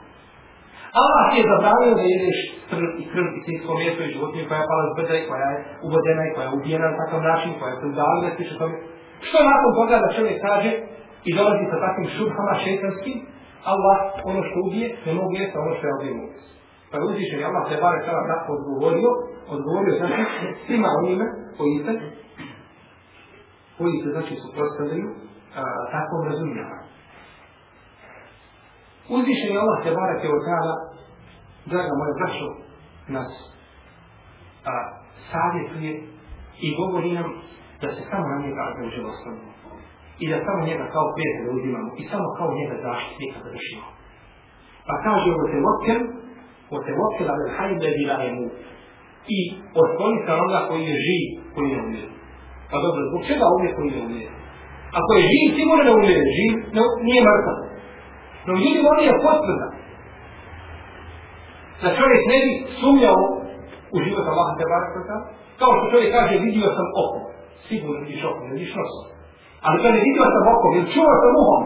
[1.01, 2.39] Allah ti je zabranio da jedeš
[2.71, 5.47] krv i krv i sinsko mjesto i životinje koja je pala s brda i koja
[5.53, 8.77] je uvodena i koja je ubijena na takav način, koja je se udalila i tome.
[9.27, 10.71] Što nakon toga da čovjek kaže
[11.29, 13.19] i dolazi sa takvim šubhama šetanskim,
[13.73, 13.99] Allah
[14.31, 16.39] ono što ubije ne mogu jesti ono što je ovdje mogu.
[16.91, 19.11] Pa je uzvišen Allah se bare sada tako odgovorio,
[19.55, 20.23] odgovorio znači
[20.67, 21.27] svima onime
[21.59, 21.93] koji se
[23.79, 25.09] koji se znači suprotstavljaju
[25.95, 26.89] takvom razumijevanju.
[29.17, 30.75] Uzvišen Allah te bare te odgada,
[31.71, 32.49] draga moja braćo,
[33.17, 33.31] nas
[34.65, 34.75] a,
[35.33, 35.93] savjetuje
[36.67, 37.50] i govori nam
[37.81, 39.49] da se samo na njega azuđe osnovno
[40.23, 43.87] i da samo njega kao prijatelja uzimamo i samo kao njega zaštitnika da držimo.
[44.89, 46.01] Pa kaže ovo te vokkel,
[46.75, 48.47] o te vokkel, ali hajde bila je mu.
[49.37, 49.39] I
[49.83, 51.25] osloni se onoga koji je živ,
[51.55, 52.11] koji ne umire.
[52.71, 54.33] Pa dobro, zbog čega ovdje koji ne umire?
[54.99, 57.59] Ako je živ, ti mora da umire, živ, no, nije mrtav.
[58.45, 59.69] No, međutim, on je potvrda.
[61.83, 63.21] Da čovjek ne bi sumnjao
[63.95, 65.17] u život Allaha te barakata,
[65.61, 67.21] kao što čovjek kaže, vidio sam oko,
[67.69, 69.07] sigurno vidiš oko, ne vidiš nosom.
[69.67, 71.65] Ali kad je vidio sam okom, ili čuo sam uhom.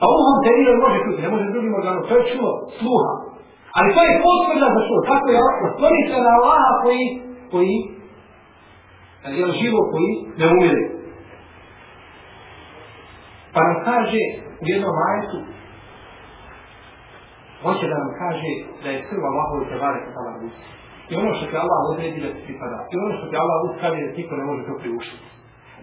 [0.00, 3.12] Pa uhom te vidio može čuti, ne može drugim organom, to je čuo, sluha.
[3.76, 7.04] Ali to je potvrda za čuo, tako je ostvori se na Allaha koji,
[7.52, 7.76] koji,
[9.38, 10.10] je živo koji
[10.40, 10.84] ne umire.
[13.54, 14.22] Pa nam kaže
[14.62, 15.38] u jednom ajetu,
[17.62, 18.50] hoće da nam kaže
[18.82, 20.62] da je krva Allahovi tebare vare kutala ruci.
[21.10, 22.76] I ono što te Allah odredi da ti pripada.
[22.92, 25.28] I ono što te Allah ustavi da niko ne može to priuštiti.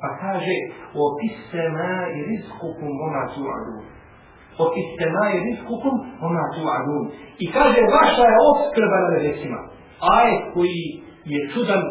[0.02, 0.56] Pa kaže,
[1.02, 3.82] o pisema i rizkukum ona tu adun.
[4.64, 5.96] O pisema i rizkukum
[6.30, 7.04] ona tu adun.
[7.44, 9.60] I kaže, vaša je obskrba na nebesima.
[10.18, 10.82] Ajet koji
[11.34, 11.82] je čudan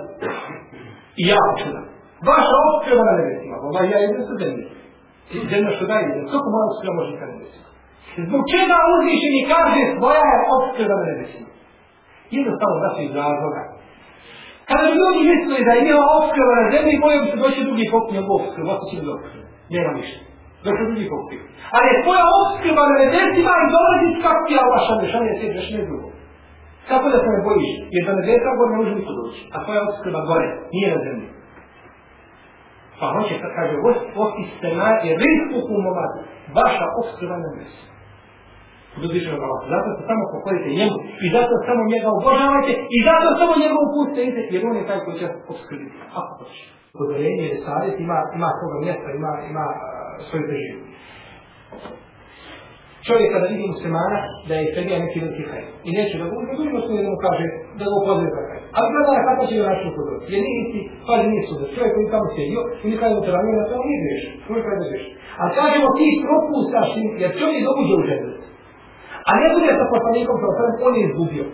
[1.20, 1.85] i jako čudan.
[2.31, 3.57] Vaša obskrba na nebesima.
[3.68, 4.64] Ova ja jedno su zemlje.
[5.53, 7.68] Zemlja što daje, jer kako malo obskrba može na nebesima?
[8.28, 11.49] Zbog čega uzvišeni kaže, svoja je obskrba na nebesima?
[12.37, 13.62] Jednostavno da se iz razloga.
[14.70, 18.28] Kada ljudi mislili da je njeva obskrba na zemlji, bojom se doći drugi pokupni od
[18.39, 19.39] obskrba, ovako će biti.
[19.74, 20.20] Nema ništa.
[20.64, 21.39] Doći drugi pokupni.
[21.74, 25.68] Ali je tvoja obskrba na nebesima i dolazi kako ti Allah šane, šane se još
[25.76, 26.09] ne drugo.
[26.91, 27.70] Kako da se ne bojiš?
[27.95, 29.41] Jer da nebesa gore ne može niko doći.
[29.55, 31.28] A tvoja obskrba gore, nije na zemlji.
[32.99, 33.74] Pa hoće sad kaže,
[34.22, 36.12] osti se na je rizku kumovat,
[36.59, 37.91] vaša obskrba na nebesima
[39.07, 39.61] uzvišenog Allah.
[39.74, 44.40] Zato se samo pokorite njemu i zato samo njega obožavajte i zato samo njega upustite
[44.53, 45.96] jer on je taj koji će obskrbiti.
[46.18, 46.62] Ako hoće.
[46.98, 49.80] Podorenje je savjet, ima, ima svoga mjesta, ima, ima uh,
[50.26, 50.80] svoju težinu.
[53.07, 55.66] čovjek kada vidi muslimana da je sebi neki veliki hajr.
[55.88, 57.44] I neće da bude, da ima da mu kaže
[57.78, 58.62] da ga upozore za hajr.
[58.76, 60.26] Ali gleda na kako će ga način upozoriti.
[60.32, 61.68] Jer nije isti, pa nije sudac.
[61.76, 64.24] Čovjek koji tamo sjedio i mi kada mu te ranije na to nije griješ.
[64.46, 65.07] Koji kada griješ.
[65.42, 66.88] A kažemo ti propustaš
[67.22, 68.30] jer čovjek dobuđe u ženu.
[69.31, 71.45] A ne bude sa poslanikom sa osrem, on je izgubio.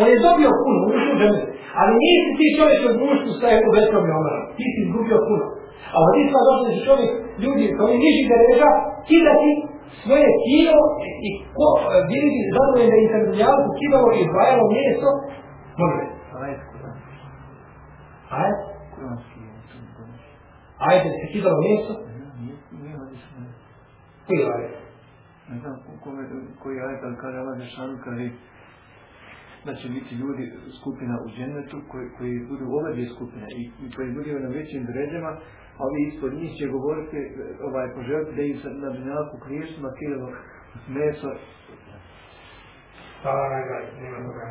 [0.00, 1.38] On je dobio puno, on ušao ženu.
[1.80, 4.40] Ali nisi ti čovjek od muštvu sa u vetrom i omara.
[4.56, 5.46] Ti si izgubio puno.
[5.94, 7.98] A od isma došli da čovjek, ljudi, sa ovih
[8.30, 8.70] da dereža,
[9.08, 9.50] kidati
[10.02, 10.84] svoje tijelo
[11.26, 11.68] i ko
[12.10, 13.18] vidi zadovoljen da im se
[13.80, 15.08] kidalo i dvajalo mjesto,
[15.80, 16.04] može.
[18.40, 18.56] Ajde?
[20.88, 21.92] Ajde, se kidalo mjesto?
[24.26, 24.76] Koji je ajde?
[25.48, 26.22] Ne znam kome,
[26.62, 28.26] koji je ajde, kaže Allah Žešanu, kaže
[29.66, 30.44] da će biti ljudi
[30.78, 34.82] skupina u džennetu koji, koji budu ove dvije skupine i, i koji budu na većim
[34.90, 35.32] dređama,
[35.78, 37.18] a ovi ispod njih će govoriti,
[37.68, 40.26] ovaj, poželiti da im se na dunjaku krijesima kilo
[40.96, 41.30] meso.
[43.22, 44.44] Hvala na gaj, nema toga.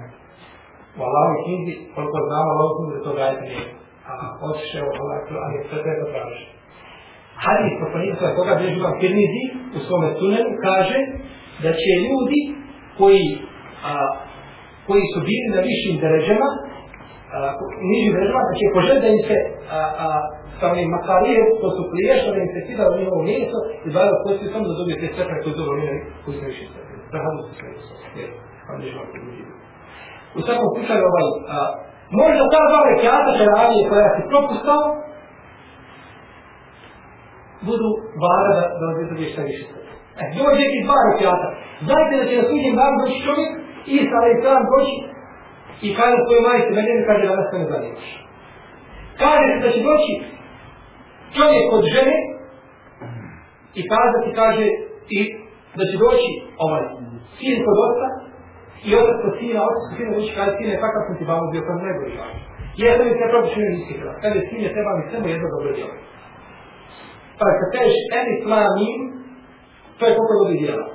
[0.97, 3.67] U Allahom knjizi, koliko znamo, Allahom knjizi da to gajte nije.
[4.11, 4.13] A
[4.47, 6.45] otiše u Allah, ali sve te to traži.
[7.45, 9.43] Hadis poslanika koga bježi vam Tirmizi
[9.77, 10.99] u svome tunelu kaže
[11.63, 12.41] da će ljudi
[12.97, 13.23] koji
[13.89, 13.91] a,
[14.87, 16.49] koji su bili na višim deređama,
[17.91, 19.37] nižim deređama, da će požeti da im se
[19.77, 20.07] a, a,
[20.57, 24.23] sa onim makarijem, to su pliješo, da im se sida u njihovo mjesto, i zbavio
[24.25, 26.95] postoji samo da dobije te sretre koje su dobili koji su na višim sretre.
[27.11, 27.93] Da hadu se sve isto.
[30.37, 31.57] U svakom slučaju ovaj, a,
[32.21, 34.83] možda ta dva rekiata teravije koja si propustao,
[37.69, 37.89] budu
[38.23, 39.80] vara da, da dobije šta više sretre.
[40.19, 41.47] E, dođe neki dva rekiata.
[41.85, 43.51] Znajte da će na sudnjem danu doći čovjek
[43.97, 44.95] Isa ali sam doći
[45.85, 48.07] i kaže svojoj majice, meni ne kaže da nas ne zanimaš.
[49.23, 50.13] Kaže se da će doći
[51.37, 52.17] čovjek od žene
[53.79, 54.67] i kaže ti kaže
[55.17, 55.19] i
[55.77, 56.29] da će doći
[56.65, 56.83] ovaj
[57.37, 58.07] sin kod oca
[58.87, 61.63] i otac kod sina, otac kod sina doći kaže sine, kakav sam ti babo bio,
[61.67, 62.33] kad ne gori žao.
[62.83, 64.17] Jedan mi se protično ne nisi hrvat.
[64.23, 65.95] Kaže sine, treba mi samo jedno dobro djelo.
[67.39, 68.99] Pa kad kažeš eni flamim,
[70.01, 70.85] to je koliko ljudi djela.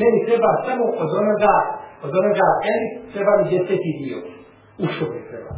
[0.00, 1.54] Meni treba samo od onoga,
[2.06, 4.18] od onoga eli, treba mi deseti dio.
[4.86, 5.52] Ušao mi treba.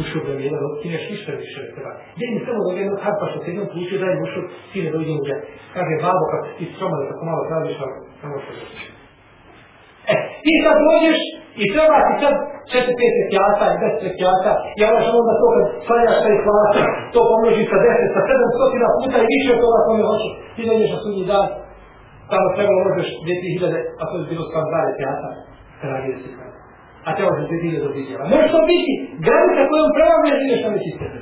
[0.00, 1.92] Ušao mi jedan od kineš ništa više treba.
[2.14, 4.90] Gdje mi samo dok jednog harpa što se jednom poučio da je ušao, ti ne
[4.94, 5.40] dođe u džet.
[5.74, 8.82] Kaže, babo, kad ti stroma da tako malo tražiš, ali samo što dođeš.
[10.12, 11.20] E, ti sad dođeš
[11.62, 12.34] i treba ti sad
[12.70, 16.82] četiri, pet sekijata i deset sekijata ja vaš onda to kad svanjaš taj klasa,
[17.14, 20.30] to pomnoži sa deset, sa sedam stotina puta i više od toga kome hoće.
[20.54, 21.46] Ti dođeš na sudnji dan,
[22.30, 25.30] tamo trebalo možeš 2000, a to je bilo skandale teatra,
[25.80, 26.58] da se kada.
[27.06, 28.24] A te možeš 2000 do vidjela.
[28.32, 28.92] Može to biti
[29.26, 31.20] granica kojom pravo ne živeš na veći sebe.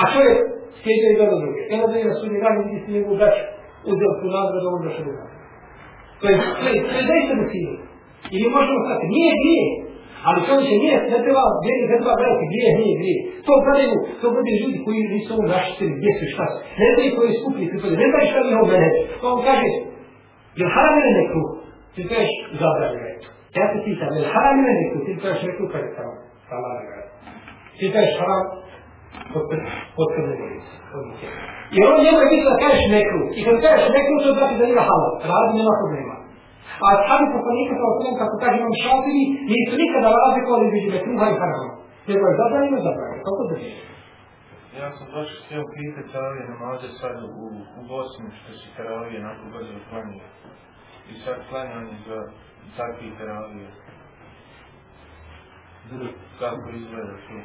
[0.00, 0.32] A što je
[0.82, 1.60] sjeđa i gleda druge?
[1.70, 3.44] Jedna da je na sudnji dan vidi si njegovu braću,
[3.90, 5.30] uzeo tu nagradu, on došao do nas.
[6.20, 7.44] To je, to je, to je zaista mu.
[8.32, 9.66] I mi možemo stati, nije grije,
[10.26, 11.42] Ali to više nije, ne treba,
[11.90, 13.18] ne treba gledati, grije, nije, grije.
[13.46, 16.58] To gledaju, to gledaju ljudi koji nisu ovo zaštitili, gdje su šta su.
[16.82, 18.88] Ne znaju koji skupili, pripade, ne znaju šta mi ovo mene.
[19.10, 19.68] To pa on kaže,
[20.58, 21.42] je li haram ili nekru?
[21.94, 23.14] Ti kažeš, zabranjeno je.
[23.58, 24.98] Ja te pitam, je li haram ili nekru?
[25.06, 26.12] Ti kažeš nekru, kaže pa tamo,
[26.50, 27.06] tamo na grad.
[27.78, 28.42] Ti kažeš haram,
[29.98, 30.74] potrebno je lice.
[31.74, 33.20] Jer on njemu je bitno da kažeš nekru.
[33.38, 35.12] I kad kažeš nekru, to znači da nije halal.
[35.30, 36.14] Radi nema problema.
[36.84, 41.38] A ashabi poslanika sa osvijem, kako kaže imam šafiri, nisu nikada razlikovali između metruha i
[41.40, 41.68] harama.
[42.08, 43.22] Nego je zabranjeno, zabranjeno.
[43.28, 43.72] Kako da je?
[44.80, 47.46] Ja sam baš htio pitati ove namaze sad u,
[47.78, 50.26] u Bosni, što se teravije nakon brzo klanio.
[51.10, 52.18] I sad klanjanje za
[52.76, 53.68] takvi teravije.
[56.40, 57.36] Kako izgleda to?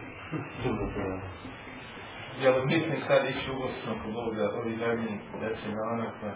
[2.44, 6.28] Ja li mislim sad ići u Bosnu, ako Bog da ovi zadnji deset dana, pa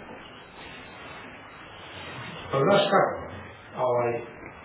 [2.51, 3.13] Pa znaš kako?
[3.85, 4.11] Ovaj,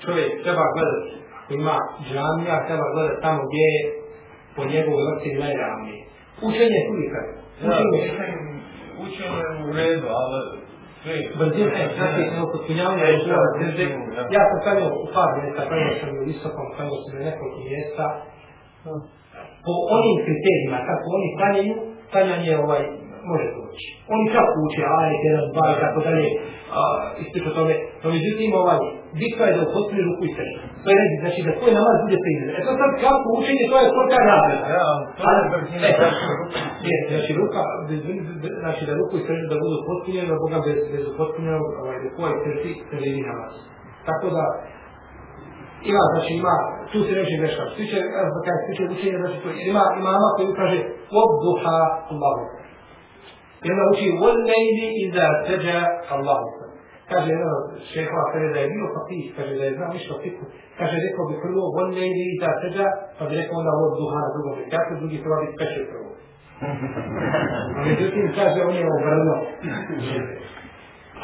[0.03, 1.11] čovjek treba gledati,
[1.59, 1.77] ima
[2.09, 3.83] džamija, treba gledati tamo gdje je
[4.57, 6.01] po njegovoj vrti najravnije.
[6.49, 7.33] Učenje je kada.
[9.05, 10.63] Učenje, je u redu, ali
[11.39, 14.23] Brzina je, znači, evo, kod punjavanja je bila brzina.
[14.37, 18.05] Ja sam klanio u par mjesta, klanio sam u visokom, klanio sam u nekoliko mjesta.
[19.65, 21.75] Po onim kriterijima, kako oni klanjaju,
[22.13, 22.83] klanjanje ovaj,
[23.31, 23.87] može doći.
[24.15, 26.27] Oni čak uče, ali jedan, dva i tako dalje,
[27.23, 27.75] ispred o tome.
[28.03, 28.81] No, međutim, ovaj,
[29.21, 30.61] bitno je da upotpuni ruku i srđa.
[30.83, 32.49] To je reći, znači da tvoj namaz bude primjer.
[32.59, 34.67] E to sad kako učenje, to je svaka razreda.
[34.79, 35.87] Ja, to je brzina.
[36.87, 37.63] Je, znači ruka,
[38.63, 42.09] znači da ruku i srđa da budu upotpunjene, da Boga bez, bez upotpunjenog, ovaj, da
[42.17, 43.55] tvoj srđi, se vidi namaz.
[44.09, 44.45] Tako da,
[45.91, 46.55] ima, znači ima,
[46.93, 47.63] tu se reći greška.
[47.67, 47.97] Što tiče,
[48.45, 50.79] kada se tiče učenja, znači to ima imama koji kaže,
[51.21, 51.33] od
[52.13, 52.45] Allahu.
[53.66, 55.80] I onda uči وَالْلَيْلِ إِذَا سَجَا
[56.16, 56.40] Allah.
[57.12, 60.22] Kaže jedan od šehova, kaže da je bio fakih, kaže da je znao ništa o
[60.24, 60.44] fiku.
[60.80, 62.88] Kaže, rekao bi prvo وَالْلَيْلِ إِذَا سَجَا,
[63.18, 66.12] pa bi rekao onda od duha na drugom rekatu, drugi treba biti peše prvo.
[67.78, 69.36] A međutim, kaže, on je obrno.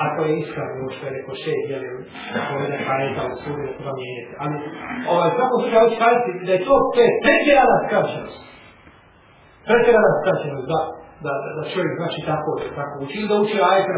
[0.05, 1.91] Ako je iskreno, ovo što je rekao šeh, jel je
[2.49, 4.34] povede hajeta u sudu, ne treba mijenjati.
[4.43, 4.55] Ali,
[5.13, 8.41] ovaj, svako slučaj hoće kazati da je to, to je pretjerana skraćenost.
[9.67, 10.80] Pretjerana skraćenost, da,
[11.24, 13.96] da, da, da čovjek znači tako, tako uči, da uči ajeta na